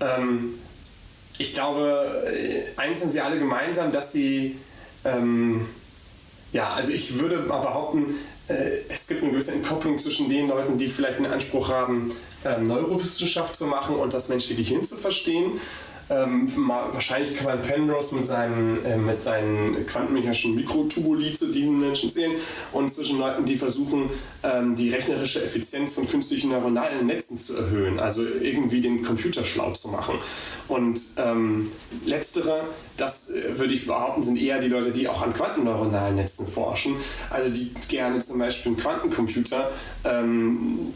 [0.00, 0.54] Ähm,
[1.38, 4.56] ich glaube, äh, eins haben sie alle gemeinsam, dass sie,
[5.04, 5.66] ähm,
[6.52, 8.14] ja, also ich würde mal behaupten,
[8.48, 12.12] äh, es gibt eine gewisse Entkopplung zwischen den Leuten, die vielleicht den Anspruch haben,
[12.44, 15.52] äh, Neurowissenschaft zu machen und das menschliche Gehirn zu verstehen
[16.10, 16.48] ähm,
[16.92, 22.32] wahrscheinlich kann man Penrose mit, seinem, äh, mit seinen quantenmechanischen Mikrotubuli zu diesen Menschen zählen
[22.72, 24.10] und zwischen Leuten, die versuchen,
[24.42, 29.72] ähm, die rechnerische Effizienz von künstlichen neuronalen Netzen zu erhöhen, also irgendwie den Computer schlau
[29.72, 30.16] zu machen.
[30.68, 31.70] Und ähm,
[32.04, 32.64] letztere,
[32.96, 36.96] das äh, würde ich behaupten, sind eher die Leute, die auch an quantenneuronalen Netzen forschen,
[37.30, 39.70] also die gerne zum Beispiel einen Quantencomputer
[40.04, 40.92] ähm,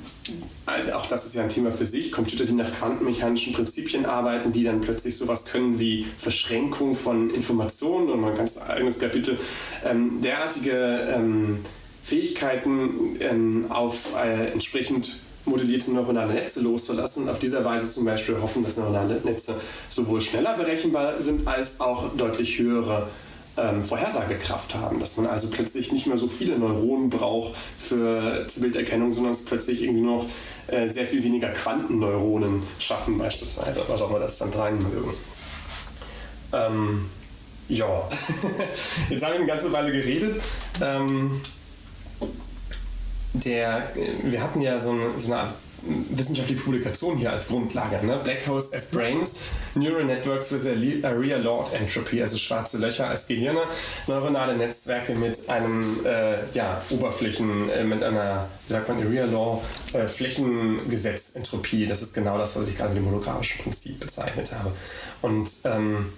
[0.95, 4.65] auch das ist ja ein Thema für sich, Computer, die nach quantenmechanischen Prinzipien arbeiten, die
[4.65, 9.39] dann plötzlich sowas können wie Verschränkung von Informationen und ein ganz eigenes Kapitel,
[9.85, 11.61] ähm, derartige ähm,
[12.03, 18.65] Fähigkeiten ähm, auf äh, entsprechend modellierte neuronale Netze loszulassen auf dieser Weise zum Beispiel hoffen,
[18.65, 19.55] dass neuronale Netze
[19.89, 23.09] sowohl schneller berechenbar sind als auch deutlich höhere
[23.57, 29.13] ähm, Vorhersagekraft haben, dass man also plötzlich nicht mehr so viele Neuronen braucht für Bilderkennung,
[29.13, 30.27] sondern es plötzlich irgendwie noch
[30.69, 35.13] äh, sehr viel weniger Quantenneuronen schaffen beispielsweise, was auch immer das dann sein mögen.
[36.53, 37.11] Ähm,
[37.69, 37.87] ja,
[39.11, 40.41] jetzt haben wir eine ganze Weile geredet.
[40.81, 41.41] Ähm,
[43.45, 43.91] der,
[44.23, 48.05] wir hatten ja so eine, so eine Art wissenschaftliche Publikation hier als Grundlage.
[48.05, 48.19] Ne?
[48.23, 49.37] Black Holes as Brains,
[49.75, 53.61] Neural Networks with a Real Lord Entropy, also schwarze Löcher als Gehirne,
[54.07, 59.63] neuronale Netzwerke mit einem äh, ja, Oberflächen, äh, mit einer, wie sagt man, Real Law
[59.93, 61.87] äh, Flächengesetz Entropie.
[61.87, 64.73] Das ist genau das, was ich gerade mit dem holographischen Prinzip bezeichnet habe.
[65.23, 66.13] Und ähm,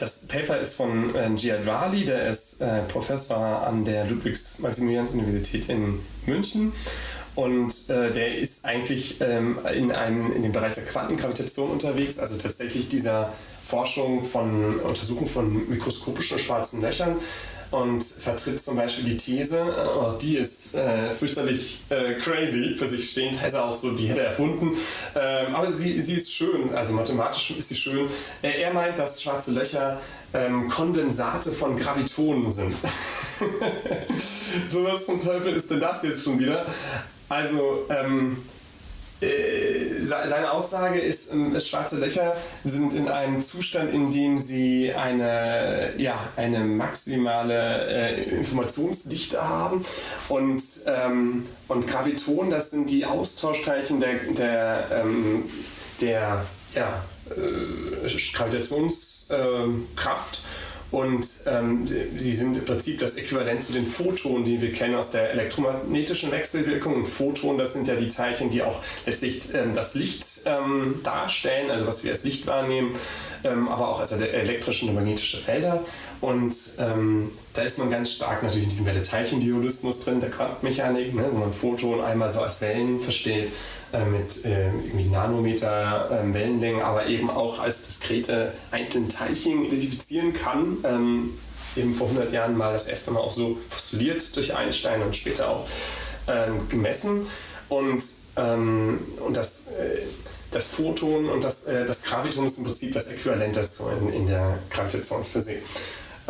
[0.00, 6.00] das Paper ist von äh, Giad Wali, der ist äh, Professor an der Ludwigs-Maximilians-Universität in
[6.26, 6.72] München.
[7.34, 12.36] Und äh, der ist eigentlich ähm, in, einem, in dem Bereich der Quantengravitation unterwegs, also
[12.36, 13.32] tatsächlich dieser
[13.62, 17.16] Forschung von Untersuchung von mikroskopischen schwarzen Löchern
[17.70, 19.62] und vertritt zum Beispiel die These,
[19.96, 24.08] oh, die ist äh, fürchterlich äh, crazy für sich stehend, heißt er auch so, die
[24.08, 24.76] hätte er erfunden,
[25.14, 28.08] ähm, aber sie, sie ist schön, also mathematisch ist sie schön.
[28.42, 30.00] Äh, er meint, dass schwarze Löcher
[30.34, 32.74] ähm, Kondensate von Gravitonen sind.
[34.68, 36.66] so was zum Teufel ist denn das jetzt schon wieder?
[37.28, 38.49] Also, ähm, äh,
[40.04, 46.18] seine Aussage ist, ähm, schwarze Löcher sind in einem Zustand, in dem sie eine, ja,
[46.36, 49.84] eine maximale äh, Informationsdichte haben
[50.28, 55.44] und, ähm, und Graviton, das sind die Austauschteilchen der, der, ähm,
[56.00, 60.42] der ja, äh, Gravitationskraft.
[60.90, 65.10] Und ähm, sie sind im Prinzip das Äquivalent zu den Photonen, die wir kennen aus
[65.10, 66.94] der elektromagnetischen Wechselwirkung.
[66.94, 71.70] Und Photonen, das sind ja die Teilchen, die auch letztlich ähm, das Licht ähm, darstellen,
[71.70, 72.92] also was wir als Licht wahrnehmen,
[73.44, 75.84] ähm, aber auch als elektrische und magnetische Felder.
[76.20, 81.24] Und ähm, da ist man ganz stark natürlich in diesem Welle-Teilchen-Dualismus drin, der Quantenmechanik, ne,
[81.30, 83.48] wo man Photonen einmal so als Wellen versteht
[83.92, 90.34] äh, mit äh, irgendwie Nanometer äh, Wellenlänge, aber eben auch als diskrete einzelne Teilchen identifizieren
[90.34, 90.76] kann.
[90.84, 91.30] Ähm,
[91.76, 95.48] eben vor 100 Jahren mal das erste Mal auch so postuliert durch Einstein und später
[95.48, 95.66] auch
[96.28, 97.26] ähm, gemessen.
[97.68, 98.02] Und,
[98.36, 99.98] ähm, und das, äh,
[100.50, 104.26] das Photon und das, äh, das Graviton ist im Prinzip das Äquivalent dazu in, in
[104.26, 105.62] der Gravitationsphysik.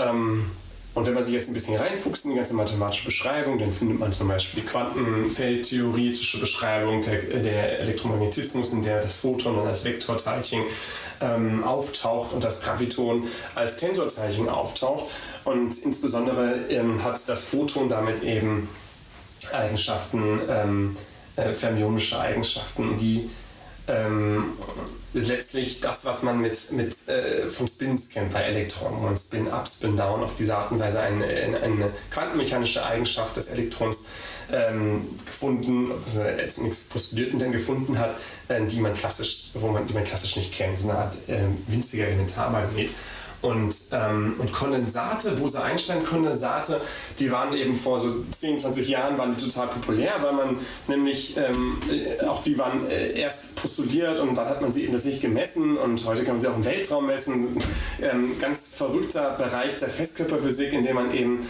[0.01, 0.51] Ähm,
[0.93, 4.01] und wenn man sich jetzt ein bisschen reinfuchst in die ganze mathematische Beschreibung, dann findet
[4.01, 10.63] man zum Beispiel die quantenfeldtheoretische Beschreibung der, der Elektromagnetismus, in der das Photon als Vektorteilchen
[11.21, 15.07] ähm, auftaucht und das Graviton als Tensorteilchen auftaucht.
[15.45, 18.69] Und insbesondere ähm, hat das Photon damit eben
[19.53, 20.97] Eigenschaften, ähm,
[21.37, 23.31] äh, fermionische Eigenschaften, die
[23.91, 24.53] ähm,
[25.13, 29.03] letztlich das, was man mit, mit äh, von Spins kennt bei Elektronen.
[29.03, 33.51] Man Spin up, Spin down auf diese Art und Weise eine, eine quantenmechanische Eigenschaft des
[33.51, 34.07] Elektrons
[34.53, 38.17] ähm, gefunden, also zunächst postuliert und dann gefunden hat,
[38.49, 41.41] äh, die man klassisch, wo man, die man klassisch nicht kennt, so eine Art äh,
[41.67, 42.91] winziger Elementarmagnet.
[43.43, 46.81] Und, ähm, und Kondensate, Bose-Einstein-Kondensate,
[47.19, 51.39] die waren eben vor so 10, 20 Jahren waren die total populär, weil man nämlich
[51.39, 55.07] ähm, äh, auch die waren äh, erst postuliert und dann hat man sie eben das
[55.07, 57.57] nicht gemessen und heute kann man sie auch im Weltraum messen.
[58.03, 61.41] Ähm, ganz verrückter Bereich der Festkörperphysik, in dem man eben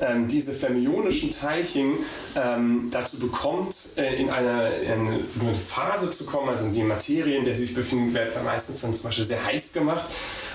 [0.00, 1.94] ähm, diese fermionischen Teilchen
[2.36, 7.44] ähm, dazu bekommt, äh, in eine, in eine Phase zu kommen, also die Materien, in
[7.44, 10.06] der sie sich befinden, werden meistens dann zum Beispiel sehr heiß gemacht.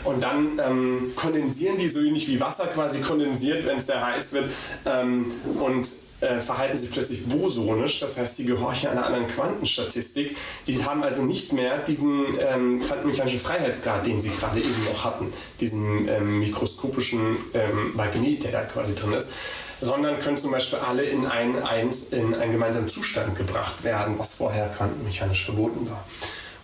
[0.03, 4.33] Und dann ähm, kondensieren die so ähnlich wie Wasser quasi kondensiert, wenn es sehr heiß
[4.33, 4.51] wird.
[4.85, 5.87] Ähm, und
[6.25, 10.35] äh, verhalten sich plötzlich bosonisch, das heißt, die gehorchen einer anderen Quantenstatistik.
[10.67, 15.31] Die haben also nicht mehr diesen ähm, quantenmechanischen Freiheitsgrad, den sie gerade eben noch hatten,
[15.61, 19.31] diesen ähm, mikroskopischen ähm, Magnet, der da quasi drin ist
[19.81, 21.55] sondern können zum Beispiel alle in einen,
[22.11, 26.03] in einen gemeinsamen Zustand gebracht werden, was vorher quantenmechanisch verboten war.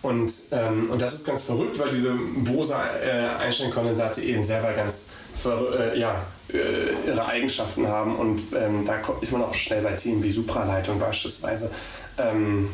[0.02, 5.94] Und, ähm, und das ist ganz verrückt, weil diese Bose-Einstein-Kondensate äh, eben selber ganz für,
[5.94, 8.16] äh, ja, äh, ihre Eigenschaften haben.
[8.16, 11.70] Und ähm, da ist man auch schnell bei Themen wie Supraleitung beispielsweise.
[12.18, 12.70] Ähm,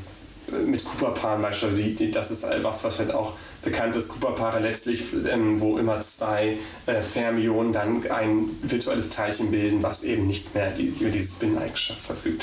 [0.66, 4.08] mit Cooper-Paaren beispielsweise, das ist was, was halt auch bekannt ist.
[4.08, 10.26] Cooper-Paare letztlich, ähm, wo immer zwei äh, Fermionen dann ein virtuelles Teilchen bilden, was eben
[10.26, 12.42] nicht mehr die, über diese Spin-Eigenschaft verfügt.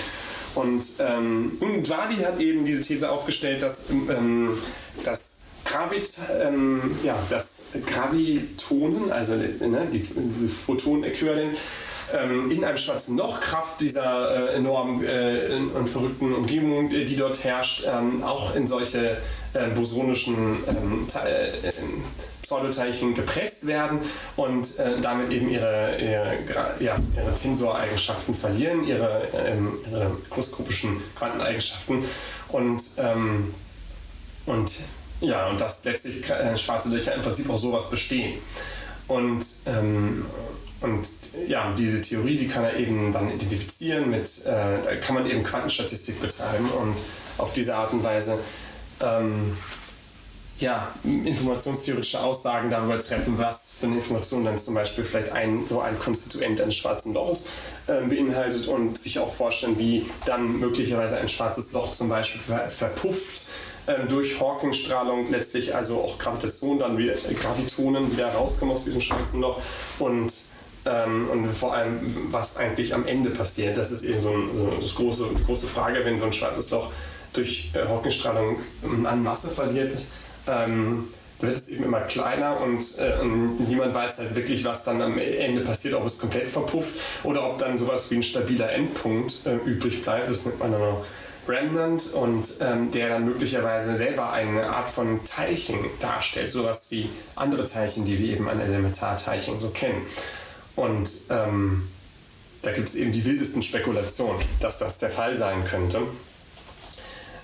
[0.56, 4.58] Und, ähm, und Wadi hat eben diese These aufgestellt, dass, ähm,
[5.04, 11.58] dass Gravit, ähm, ja, das Gravitonen, also ne, dieses Photon-Äquivalent,
[12.14, 17.16] ähm, in einem schwarzen Loch Kraft dieser äh, enormen äh, und verrückten Umgebung, äh, die
[17.16, 19.18] dort herrscht, ähm, auch in solche
[19.54, 21.48] äh, bosonischen ähm, äh,
[22.42, 24.00] Pseudoteilchen gepresst werden
[24.36, 26.38] und äh, damit eben ihre, ihre,
[26.80, 32.04] ja, ihre Tensoreigenschaften verlieren, ihre, ähm, ihre großgruppischen Quanteneigenschaften.
[32.50, 33.54] Und, ähm,
[34.46, 34.72] und
[35.22, 38.40] ja, und dass letztlich äh, schwarze Löcher im Prinzip auch sowas bestehen.
[39.08, 40.26] Und, ähm,
[40.86, 41.08] und
[41.48, 44.52] ja, diese Theorie, die kann er eben dann identifizieren mit, äh,
[44.84, 46.96] da kann man eben Quantenstatistik betreiben und
[47.38, 48.38] auf diese Art und Weise
[49.02, 49.58] ähm,
[50.60, 55.82] ja, informationstheoretische Aussagen darüber treffen, was für eine Information dann zum Beispiel vielleicht ein, so
[55.82, 57.46] ein Konstituent eines schwarzen Loches
[57.88, 62.70] äh, beinhaltet und sich auch vorstellen, wie dann möglicherweise ein schwarzes Loch zum Beispiel ver
[62.70, 63.50] verpufft
[63.88, 69.42] ähm, durch Hawking-Strahlung letztlich also auch Gravitation dann wieder, Gravitonen wieder rauskommen aus diesem schwarzen
[69.42, 69.62] Loch
[70.00, 70.32] und
[70.86, 72.00] ähm, und vor allem,
[72.32, 73.78] was eigentlich am Ende passiert.
[73.78, 76.72] Das ist eben so, ein, so das große, die große Frage, wenn so ein schwarzes
[76.72, 76.92] Loch
[77.34, 78.58] durch äh, Hawking-Strahlung
[79.04, 79.94] an Masse verliert,
[80.48, 85.02] ähm, wird es eben immer kleiner und, äh, und, niemand weiß halt wirklich, was dann
[85.02, 89.46] am Ende passiert, ob es komplett verpufft oder ob dann sowas wie ein stabiler Endpunkt
[89.46, 90.30] äh, übrig bleibt.
[90.30, 91.06] Das nennt man dann auch
[91.48, 97.66] Remnant und ähm, der dann möglicherweise selber eine Art von Teilchen darstellt, sowas wie andere
[97.66, 100.02] Teilchen, die wir eben an Elementarteilchen so kennen.
[100.76, 101.88] Und ähm,
[102.62, 106.02] da gibt es eben die wildesten Spekulationen, dass das der Fall sein könnte.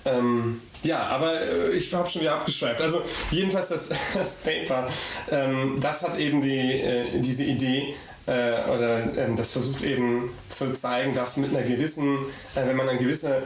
[0.04, 2.80] Ähm, ja, aber äh, ich habe schon wieder abgeschweift.
[2.80, 4.88] Also jedenfalls das, das Paper,
[5.30, 7.94] ähm, das hat eben die, äh, diese Idee,
[8.26, 12.18] äh, oder ähm, das versucht eben zu zeigen, dass mit einer gewissen,
[12.54, 13.42] äh, wenn man eine gewisse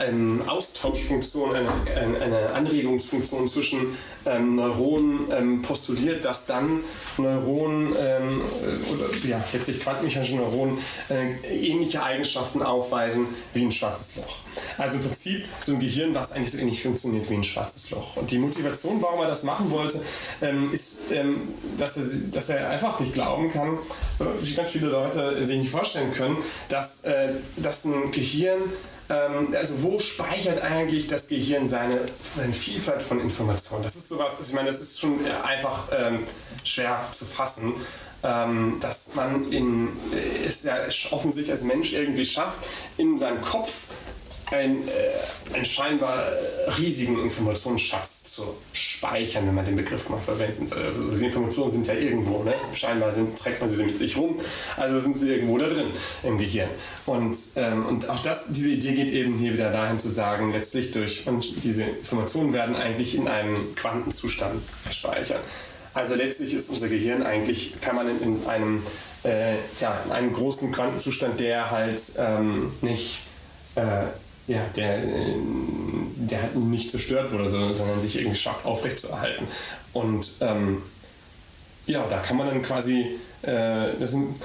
[0.00, 1.68] ähm, Austauschfunktion, eine,
[2.20, 6.80] eine, Anregungsfunktion zwischen ähm, Neuronen ähm, postuliert, dass dann
[7.16, 8.40] Neuronen ähm,
[8.92, 10.78] oder ja, letztlich quantenmechanische Neuronen
[11.10, 14.38] äh, ähnliche Eigenschaften aufweisen wie ein schwarzes Loch.
[14.76, 18.16] Also im Prinzip so ein Gehirn, was eigentlich so ähnlich funktioniert wie ein schwarzes Loch.
[18.16, 20.00] Und die Motivation, warum er das machen wollte,
[20.42, 20.98] ähm, ist,
[21.78, 23.78] dass, er, dass er einfach nicht glauben kann,
[24.40, 26.36] wie ganz viele Leute sich nicht vorstellen können,
[26.68, 32.00] dass, äh, dass ein Gehirn, ähm, also wo speichert eigentlich das Gehirn seine,
[32.36, 33.82] seine Vielfalt von Informationen?
[33.82, 36.24] Das ist sowas, ich meine, das ist schon einfach ähm,
[36.64, 37.74] schwer zu fassen.
[38.20, 39.90] Ähm, dass man in,
[40.44, 42.58] es ja offensichtlich als Mensch irgendwie schafft,
[42.96, 43.84] in seinem Kopf
[44.50, 50.70] einen, äh, einen scheinbar äh, riesigen Informationsschatz zu speichern, wenn man den Begriff mal verwenden
[50.70, 50.78] will.
[50.78, 52.54] Also die Informationen sind ja irgendwo, ne?
[52.72, 54.36] scheinbar sind, trägt man sie mit sich rum,
[54.76, 55.88] also sind sie irgendwo da drin
[56.22, 56.68] im Gehirn.
[57.06, 60.90] Und, ähm, und auch das, diese Idee geht eben hier wieder dahin zu sagen, letztlich
[60.92, 65.40] durch, und diese Informationen werden eigentlich in einem Quantenzustand gespeichert.
[65.94, 68.82] Also letztlich ist unser Gehirn eigentlich permanent in einem,
[69.24, 73.18] äh, ja, in einem großen Quantenzustand, der halt ähm, nicht
[73.74, 74.06] äh,
[74.48, 75.02] ja, der,
[76.16, 79.46] der hat nicht zerstört wurde, sondern sich irgendwie schafft, aufrechtzuerhalten.
[79.92, 80.82] Und ähm,
[81.86, 84.38] ja, da kann man dann quasi, äh, das sind,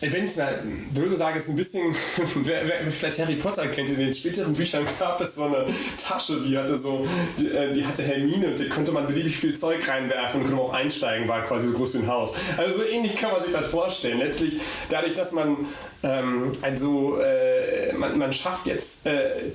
[0.00, 0.62] wenn ich mal
[0.94, 1.94] böse sage, ist ein bisschen,
[2.36, 5.64] wer, wer, vielleicht Harry Potter kennt, in den späteren Büchern gab es so eine
[6.00, 7.06] Tasche, die hatte so,
[7.38, 10.62] die, äh, die hatte Hermine und die konnte man beliebig viel Zeug reinwerfen und konnte
[10.62, 12.34] auch einsteigen, war quasi so groß wie ein Haus.
[12.56, 14.18] Also so ähnlich kann man sich das vorstellen.
[14.18, 15.56] Letztlich, dadurch, dass man
[16.02, 19.50] ähm, also äh, man, man schafft jetzt äh,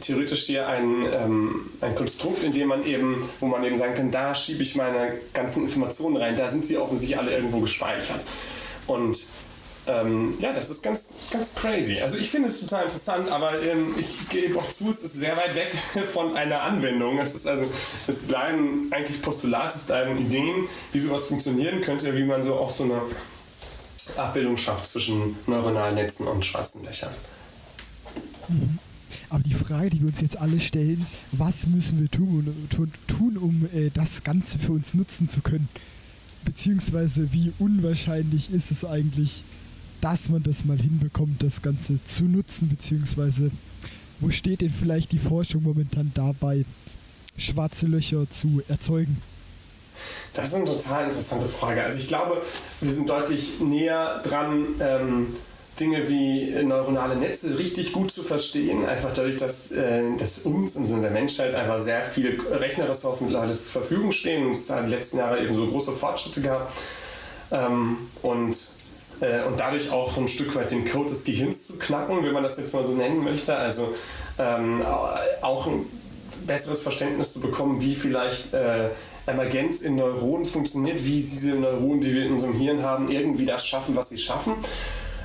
[0.00, 4.10] theoretisch hier ein, ähm, ein Konstrukt, in dem man eben, wo man eben sagen kann,
[4.10, 8.20] da schiebe ich meine ganzen Informationen rein, da sind sie offensichtlich alle irgendwo gespeichert.
[8.86, 9.18] Und
[9.86, 12.00] ähm, ja, das ist ganz, ganz crazy.
[12.00, 15.36] Also ich finde es total interessant, aber ähm, ich gebe auch zu, es ist sehr
[15.36, 15.72] weit weg
[16.12, 17.18] von einer Anwendung.
[17.18, 17.70] Es ist also,
[18.06, 22.70] es bleiben eigentlich Postulate, es bleiben Ideen, wie sowas funktionieren könnte, wie man so auch
[22.70, 23.02] so eine
[24.16, 27.12] Abbildung schafft zwischen neuronalen Netzen und schwarzen Löchern.
[28.48, 28.78] Mhm.
[29.30, 32.68] Aber die Frage, die wir uns jetzt alle stellen, was müssen wir tun,
[33.08, 35.68] tun um äh, das Ganze für uns nutzen zu können?
[36.44, 39.42] Beziehungsweise wie unwahrscheinlich ist es eigentlich,
[40.00, 43.50] dass man das mal hinbekommt, das Ganze zu nutzen, beziehungsweise
[44.20, 46.64] wo steht denn vielleicht die Forschung momentan dabei,
[47.36, 49.20] schwarze Löcher zu erzeugen?
[50.34, 51.82] Das ist eine total interessante Frage.
[51.82, 52.40] Also ich glaube,
[52.80, 55.26] wir sind deutlich näher dran, ähm,
[55.78, 60.86] Dinge wie neuronale Netze richtig gut zu verstehen, einfach dadurch, dass, äh, dass uns im
[60.86, 64.84] Sinne der Menschheit einfach sehr viele Rechnerressourcen mittlerweile zur Verfügung stehen und es da in
[64.84, 66.72] den letzten Jahren eben so große Fortschritte gab.
[67.50, 68.56] Ähm, und
[69.20, 72.42] äh, und dadurch auch ein Stück weit den Code des Gehirns zu knacken, wenn man
[72.42, 73.56] das jetzt mal so nennen möchte.
[73.56, 73.94] Also
[74.38, 74.82] ähm,
[75.42, 75.86] auch ein
[76.46, 78.88] besseres Verständnis zu bekommen, wie vielleicht äh,
[79.26, 83.66] Emergenz in Neuronen funktioniert, wie diese Neuronen, die wir in unserem Hirn haben, irgendwie das
[83.66, 84.54] schaffen, was sie schaffen.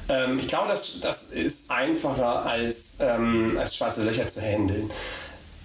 [0.10, 4.90] Ähm, ich glaube, das, das ist einfacher als, ähm, als schwarze Löcher zu handeln.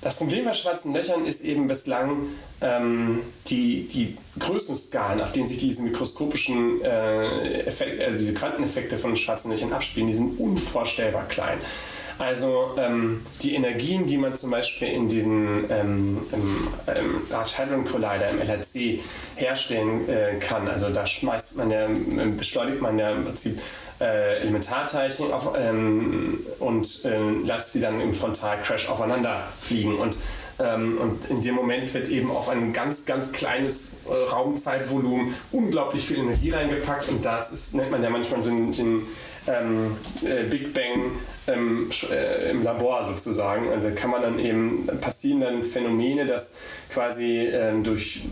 [0.06, 2.28] Das Problem bei schwarzen Löchern ist eben bislang
[2.60, 9.16] ähm, die, die Größenskalen, auf denen sich diese mikroskopischen äh, Effekte, äh, diese Quanteneffekte von
[9.16, 11.58] schwarzen Löchern abspielen, die sind unvorstellbar klein.
[12.20, 17.84] Also ähm, die Energien, die man zum Beispiel in diesen ähm, im, im Large Hadron
[17.84, 19.00] Collider, im LHC,
[19.34, 21.88] herstellen äh, kann, also da schmeißt man ja,
[22.36, 23.60] beschleunigt man ja im Prinzip
[24.00, 29.96] äh, Elementarteilchen auf, ähm, und äh, lässt sie dann im Frontalcrash aufeinander fliegen.
[29.98, 30.16] Und
[30.58, 36.06] ähm, und in dem Moment wird eben auf ein ganz, ganz kleines äh, Raumzeitvolumen unglaublich
[36.06, 39.02] viel Energie reingepackt und das ist, nennt man ja manchmal den, den
[39.48, 41.12] ähm, äh, Big Bang
[41.46, 43.66] ähm, äh, im Labor sozusagen.
[43.82, 46.58] Da kann man dann eben, passieren dann Phänomene, dass
[46.90, 48.22] quasi ähm, durch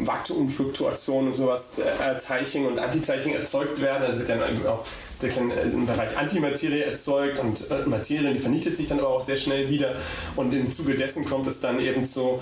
[0.00, 4.04] Vakuumfluktuation und sowas äh, Teilchen und Antiteilchen erzeugt werden.
[4.04, 4.84] Also wird dann eben auch
[5.22, 9.68] im Bereich Antimaterie erzeugt und äh, Materie, die vernichtet sich dann aber auch sehr schnell
[9.68, 9.94] wieder.
[10.36, 12.40] Und im Zuge dessen kommt es dann eben zu,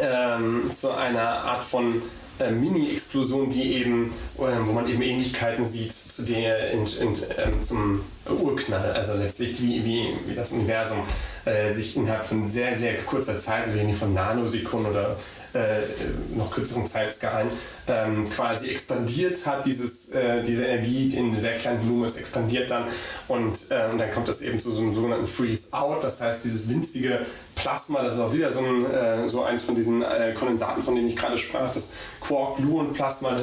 [0.00, 2.02] ähm, zu einer Art von
[2.38, 7.62] äh, Mini-Explosion, die eben, äh, wo man eben Ähnlichkeiten sieht zu der in, in, ähm,
[7.62, 10.98] zum Urknall, also letztlich wie, wie, wie das Universum
[11.44, 15.16] äh, sich innerhalb von sehr, sehr kurzer Zeit, also von Nanosekunden oder
[15.56, 17.48] äh, noch kürzeren Zeitskalen
[17.88, 22.84] ähm, quasi expandiert hat, dieses, äh, diese Energie in sehr kleinen Volumen, es expandiert dann
[23.28, 26.68] und, äh, und dann kommt es eben zu so einem sogenannten Freeze-Out, das heißt dieses
[26.68, 30.82] winzige Plasma, das ist auch wieder so, ein, äh, so eins von diesen äh, Kondensaten,
[30.82, 33.36] von denen ich gerade sprach, das Quark-Gluon-Plasma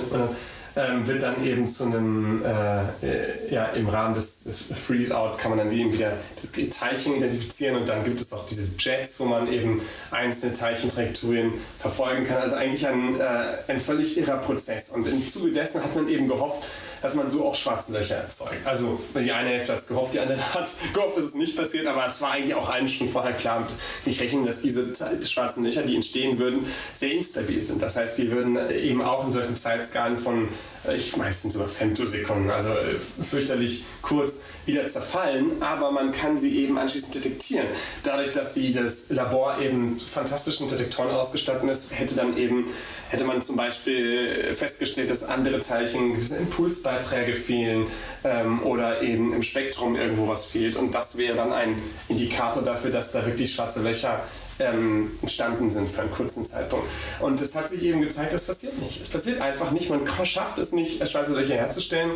[0.76, 5.52] ähm, wird dann eben zu einem, äh, äh, ja, im Rahmen des, des Freeze-Out kann
[5.52, 9.26] man dann eben wieder das Teilchen identifizieren und dann gibt es auch diese Jets, wo
[9.26, 9.82] man eben
[10.12, 12.38] einzelne Teilchentrajektorien verfolgen kann.
[12.38, 14.92] Also eigentlich ein, äh, ein völlig irrer Prozess.
[14.92, 16.68] Und im Zuge dessen hat man eben gehofft,
[17.04, 18.66] dass man so auch schwarze Löcher erzeugt.
[18.66, 21.86] Also die eine Hälfte hat es gehofft, die andere hat gehofft, dass es nicht passiert,
[21.86, 23.68] aber es war eigentlich auch allen schon vorher klar.
[24.06, 27.82] Ich rechne, dass diese schwarzen Löcher, die entstehen würden, sehr instabil sind.
[27.82, 30.48] Das heißt, die würden eben auch in solchen Zeitskalen von
[30.96, 36.78] ich meistens über Femtosekunden, also äh, fürchterlich kurz wieder zerfallen, aber man kann sie eben
[36.78, 37.68] anschließend detektieren.
[38.04, 42.66] Dadurch, dass sie das Labor eben fantastischen Detektoren ausgestattet ist, hätte dann eben
[43.10, 47.86] hätte man zum Beispiel festgestellt, dass andere Teilchen gewisse Impulsbeiträge fehlen
[48.24, 51.76] ähm, oder eben im Spektrum irgendwo was fehlt und das wäre dann ein
[52.08, 54.24] Indikator dafür, dass da wirklich schwarze Löcher
[54.60, 56.88] ähm, entstanden sind für einen kurzen Zeitpunkt.
[57.20, 59.02] Und es hat sich eben gezeigt, das passiert nicht.
[59.02, 59.90] Es passiert einfach nicht.
[59.90, 62.12] Man schafft es nicht, schwarze Löcher herzustellen.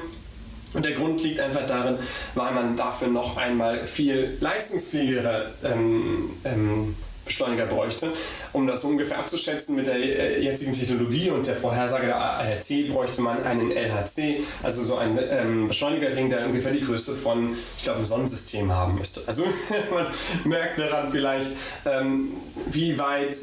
[0.73, 1.97] Und der Grund liegt einfach darin,
[2.35, 6.95] weil man dafür noch einmal viel leistungsfähigere ähm, ähm,
[7.27, 8.11] Beschleuniger bräuchte.
[8.53, 13.21] Um das ungefähr abzuschätzen mit der äh, jetzigen Technologie und der Vorhersage der ART bräuchte
[13.21, 17.97] man einen LHC, also so einen ähm, Beschleunigerring, der ungefähr die Größe von, ich glaube,
[17.97, 19.21] einem Sonnensystem haben müsste.
[19.27, 19.45] Also
[19.93, 20.07] man
[20.45, 21.51] merkt daran vielleicht,
[21.85, 22.31] ähm,
[22.71, 23.35] wie weit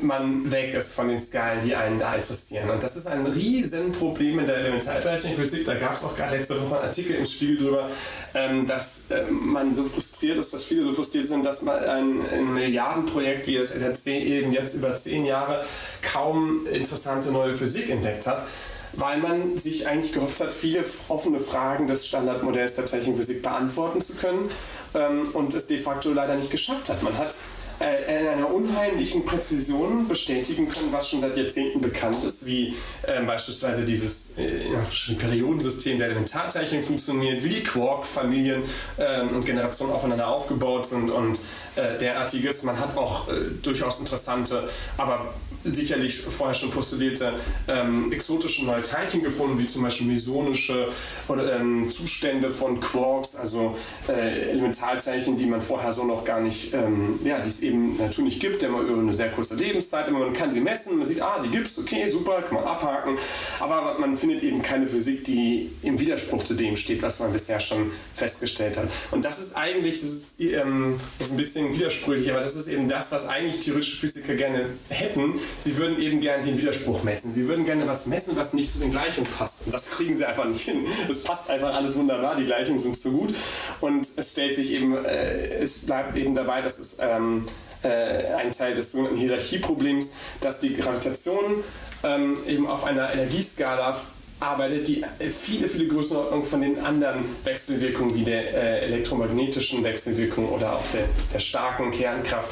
[0.00, 2.70] man weg ist von den Skalen, die einen da interessieren.
[2.70, 5.64] Und das ist ein Riesenproblem in der Elementarteilchenphysik.
[5.64, 7.90] Da gab es auch gerade letzte Woche einen Artikel im Spiegel darüber,
[8.34, 12.20] ähm, dass ähm, man so frustriert ist, dass viele so frustriert sind, dass man ein,
[12.32, 15.64] ein Milliarden Projekt wie das LHC eben jetzt über zehn Jahre
[16.02, 18.46] kaum interessante neue Physik entdeckt hat,
[18.92, 24.14] weil man sich eigentlich gehofft hat, viele offene Fragen des Standardmodells der Teilchenphysik beantworten zu
[24.14, 24.48] können
[24.94, 27.02] ähm, und es de facto leider nicht geschafft hat.
[27.02, 27.34] Man hat
[27.80, 33.22] äh, in einer unheimlichen Präzision bestätigen können, was schon seit Jahrzehnten bekannt ist, wie äh,
[33.22, 38.62] beispielsweise dieses äh, Periodensystem der Elementarteilchen funktioniert, wie die Quark-Familien
[38.96, 41.38] äh, und Generationen aufeinander aufgebaut sind und
[41.76, 42.62] äh, derartiges.
[42.64, 45.32] Man hat auch äh, durchaus interessante, aber
[45.64, 47.32] sicherlich vorher schon postulierte
[47.66, 50.88] ähm, exotische neue Teilchen gefunden, wie zum Beispiel mesonische
[51.28, 53.76] oder, ähm, Zustände von Quarks, also
[54.08, 58.40] äh, Elementarteilchen, die man vorher so noch gar nicht, ähm, ja, die es eben natürlich
[58.40, 61.42] gibt, immer über eine sehr kurze Lebenszeit, aber man kann sie messen, man sieht, ah,
[61.44, 63.16] die gibt es, okay, super, kann man abhaken,
[63.60, 67.60] aber man findet eben keine Physik, die im Widerspruch zu dem steht, was man bisher
[67.60, 68.88] schon festgestellt hat.
[69.10, 72.68] Und das ist eigentlich, das ist, ähm, das ist ein bisschen widersprüchlich, aber das ist
[72.68, 77.30] eben das, was eigentlich theoretische Physiker gerne hätten, sie würden eben gerne den Widerspruch messen.
[77.30, 79.66] Sie würden gerne was messen, was nicht zu den Gleichungen passt.
[79.66, 80.84] Und das kriegen sie einfach nicht hin.
[81.10, 83.34] Es passt einfach alles wunderbar, die Gleichungen sind zu gut.
[83.80, 87.46] Und es stellt sich eben, äh, es bleibt eben dabei, dass es ähm,
[87.82, 91.62] äh, ein Teil des sogenannten Hierarchieproblems, dass die Gravitation
[92.02, 93.96] ähm, eben auf einer Energieskala
[94.40, 100.74] arbeitet, die viele, viele Größenordnungen von den anderen Wechselwirkungen wie der äh, elektromagnetischen Wechselwirkung oder
[100.74, 102.48] auch der, der starken Kernkraft,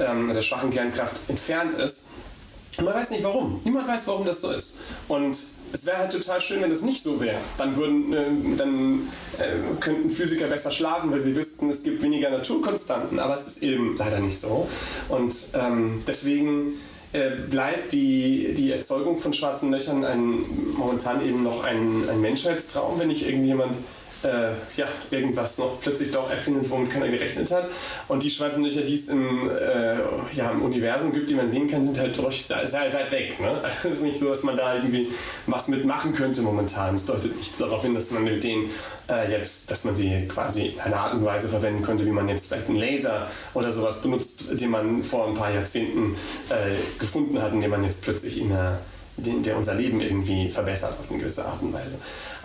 [0.00, 2.10] ähm, der schwachen Kernkraft entfernt ist.
[2.78, 3.60] Man weiß nicht warum.
[3.64, 4.78] Niemand weiß, warum das so ist.
[5.08, 5.36] Und
[5.72, 7.38] es wäre halt total schön, wenn es nicht so wäre.
[7.58, 9.08] Dann würden, äh, dann
[9.38, 13.18] äh, könnten Physiker besser schlafen, weil sie wüssten, es gibt weniger Naturkonstanten.
[13.18, 14.68] Aber es ist eben leider nicht so.
[15.08, 16.74] Und ähm, deswegen
[17.12, 20.40] äh, bleibt die, die Erzeugung von schwarzen Löchern ein,
[20.76, 23.76] momentan eben noch ein, ein Menschheitstraum, wenn nicht irgendjemand
[24.24, 27.70] äh, ja, irgendwas noch plötzlich doch erfindet, womit keiner gerechnet hat.
[28.08, 29.96] Und die schwarzen Löcher, die es im, äh,
[30.34, 33.40] ja, im Universum gibt, die man sehen kann, sind halt sehr, sehr weit weg.
[33.40, 33.60] Ne?
[33.68, 35.08] Also es ist nicht so, dass man da irgendwie
[35.46, 36.94] was mitmachen könnte momentan.
[36.94, 38.70] Es deutet nichts darauf hin, dass man mit denen
[39.08, 42.28] äh, jetzt, dass man sie quasi in einer Art und Weise verwenden könnte, wie man
[42.28, 46.14] jetzt vielleicht einen Laser oder sowas benutzt, den man vor ein paar Jahrzehnten
[46.48, 48.78] äh, gefunden hat und den man jetzt plötzlich in einer
[49.18, 51.98] der unser Leben irgendwie verbessert auf eine gewisse Art und Weise.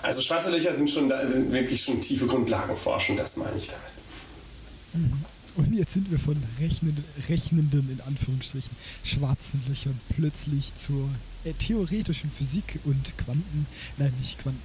[0.03, 5.05] Also schwarze Löcher sind schon da, wirklich schon tiefe Grundlagenforschung, das meine ich damit.
[5.11, 5.25] Mhm.
[5.55, 8.71] Und jetzt sind wir von rechnenden, rechnenden, in Anführungsstrichen,
[9.03, 11.07] schwarzen Löchern plötzlich zur
[11.45, 13.65] äh, theoretischen Physik und Quanten,
[13.97, 14.59] nein, nicht Quanten,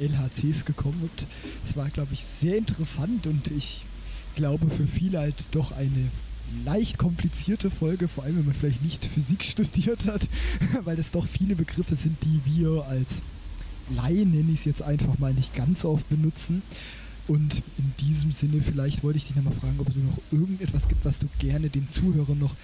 [0.00, 1.00] äh, LHCs gekommen.
[1.02, 1.26] Und
[1.64, 3.80] es war, glaube ich, sehr interessant und ich
[4.36, 6.08] glaube für viele halt doch eine
[6.64, 10.28] leicht komplizierte Folge, vor allem wenn man vielleicht nicht Physik studiert hat,
[10.84, 13.22] weil es doch viele Begriffe sind, die wir als
[13.96, 16.62] Laien, nenne ich es jetzt einfach mal, nicht ganz so oft benutzen.
[17.26, 21.04] Und in diesem Sinne, vielleicht wollte ich dich nochmal fragen, ob es noch irgendetwas gibt,
[21.04, 22.54] was du gerne den Zuhörern noch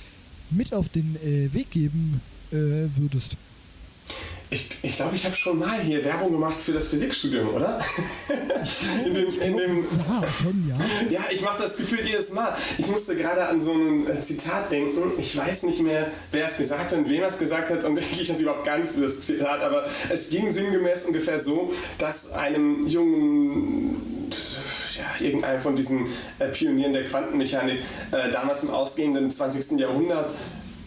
[0.51, 2.21] mit auf den äh, Weg geben
[2.53, 3.37] äh, würdest.
[4.53, 7.79] Ich glaube, ich, glaub, ich habe schon mal hier Werbung gemacht für das Physikstudium, oder?
[9.07, 9.85] in dem, in dem,
[10.23, 11.19] ja, schon, ja.
[11.19, 12.55] Ja, ich mache das Gefühl jedes Mal.
[12.79, 15.13] Ich musste gerade an so ein äh, Zitat denken.
[15.19, 18.31] Ich weiß nicht mehr, wer es gesagt hat und wem es gesagt hat und ich
[18.31, 24.31] hatte überhaupt gar nicht das Zitat, aber es ging sinngemäß ungefähr so, dass einem jungen
[24.97, 26.07] ja, irgendeinem von diesen
[26.39, 27.81] äh, Pionieren der Quantenmechanik
[28.13, 29.79] äh, damals im ausgehenden 20.
[29.79, 30.33] Jahrhundert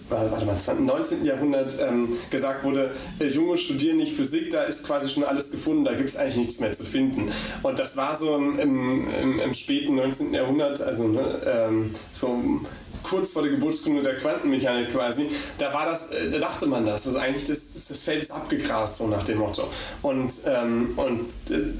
[0.09, 1.25] warte mal, 19.
[1.25, 5.85] Jahrhundert ähm, gesagt wurde, äh, Junge studieren nicht Physik, da ist quasi schon alles gefunden,
[5.85, 7.31] da gibt es eigentlich nichts mehr zu finden.
[7.61, 10.33] Und das war so im, im, im späten 19.
[10.33, 12.39] Jahrhundert, also ne, ähm, so
[13.03, 17.05] kurz vor der Geburtsstunde der Quantenmechanik quasi, da war das, äh, da dachte man das.
[17.05, 19.67] Also eigentlich das, das Feld ist abgegrast, so nach dem Motto.
[20.01, 21.25] Und, ähm, und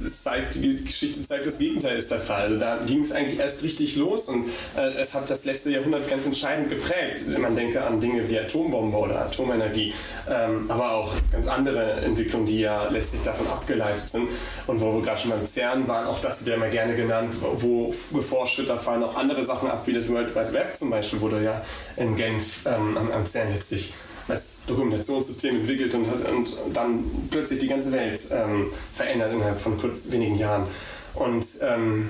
[0.09, 2.43] zeigt, die Geschichte zeigt, das Gegenteil ist der Fall.
[2.43, 4.47] Also da ging es eigentlich erst richtig los und
[4.77, 7.25] äh, es hat das letzte Jahrhundert ganz entscheidend geprägt.
[7.37, 9.93] Man denke an Dinge wie Atombombe oder Atomenergie,
[10.29, 14.27] ähm, aber auch ganz andere Entwicklungen, die ja letztlich davon abgeleitet sind.
[14.67, 17.35] Und wo wir gerade schon beim CERN waren, auch das wird ja immer gerne genannt,
[17.41, 20.89] wo geforscht wird, da fallen auch andere Sachen ab, wie das World Wide Web zum
[20.89, 21.61] Beispiel wurde ja
[21.97, 23.93] in Genf ähm, am, CERN letztlich
[24.27, 29.77] als Dokumentationssystem entwickelt und hat und dann plötzlich die ganze Welt ähm, verändert innerhalb von
[29.77, 30.67] kurz wenigen Jahren.
[31.13, 32.09] Und ähm,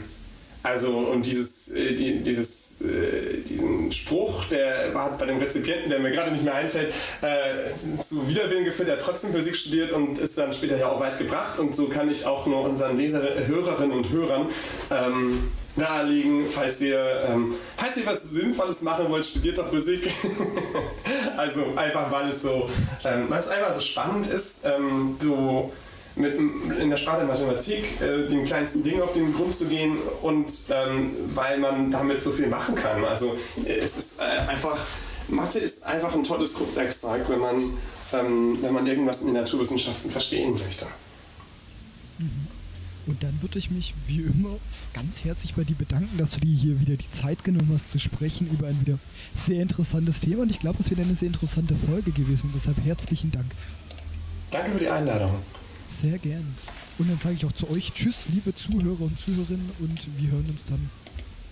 [0.64, 5.99] also und dieses, äh, die, dieses, äh, diesen Spruch, der hat bei dem Rezipienten, der
[5.99, 8.88] mir gerade nicht mehr einfällt, äh, zu Widerwillen geführt.
[8.88, 11.60] Er hat trotzdem Physik studiert und ist dann später ja auch weit gebracht.
[11.60, 14.47] Und so kann ich auch nur unseren Leser, Hörerinnen und Hörern
[14.89, 20.10] ähm, nahelegen, falls ihr, ähm, falls ihr was Sinnvolles machen wollt, studiert doch Physik.
[21.38, 22.70] also einfach, weil es so,
[23.04, 25.72] ähm, weil es einfach so spannend ist, ähm, so
[26.16, 26.36] mit,
[26.80, 30.52] in der Sprache der Mathematik äh, den kleinsten Dingen auf den Grund zu gehen und
[30.70, 33.04] ähm, weil man damit so viel machen kann.
[33.04, 34.78] Also es ist äh, einfach,
[35.28, 37.56] Mathe ist einfach ein tolles Grundwerkzeug, wenn man,
[38.14, 40.86] ähm, wenn man irgendwas in den Naturwissenschaften verstehen möchte.
[42.20, 42.53] Mhm.
[43.06, 44.58] Und dann würde ich mich wie immer
[44.93, 47.99] ganz herzlich bei dir bedanken, dass du dir hier wieder die Zeit genommen hast zu
[47.99, 48.97] sprechen über ein wieder
[49.36, 50.43] sehr interessantes Thema.
[50.43, 52.47] Und ich glaube, es wird eine sehr interessante Folge gewesen.
[52.47, 53.45] Und deshalb herzlichen Dank.
[54.51, 55.32] Danke für die Einladung.
[56.01, 56.45] Sehr gern.
[56.97, 59.70] Und dann sage ich auch zu euch Tschüss, liebe Zuhörer und Zuhörerinnen.
[59.80, 60.89] Und wir hören uns dann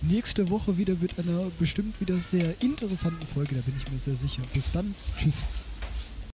[0.02, 3.56] nächste Woche wieder mit einer bestimmt wieder sehr interessanten Folge.
[3.56, 4.42] Da bin ich mir sehr sicher.
[4.54, 4.94] Bis dann.
[5.16, 5.71] Tschüss.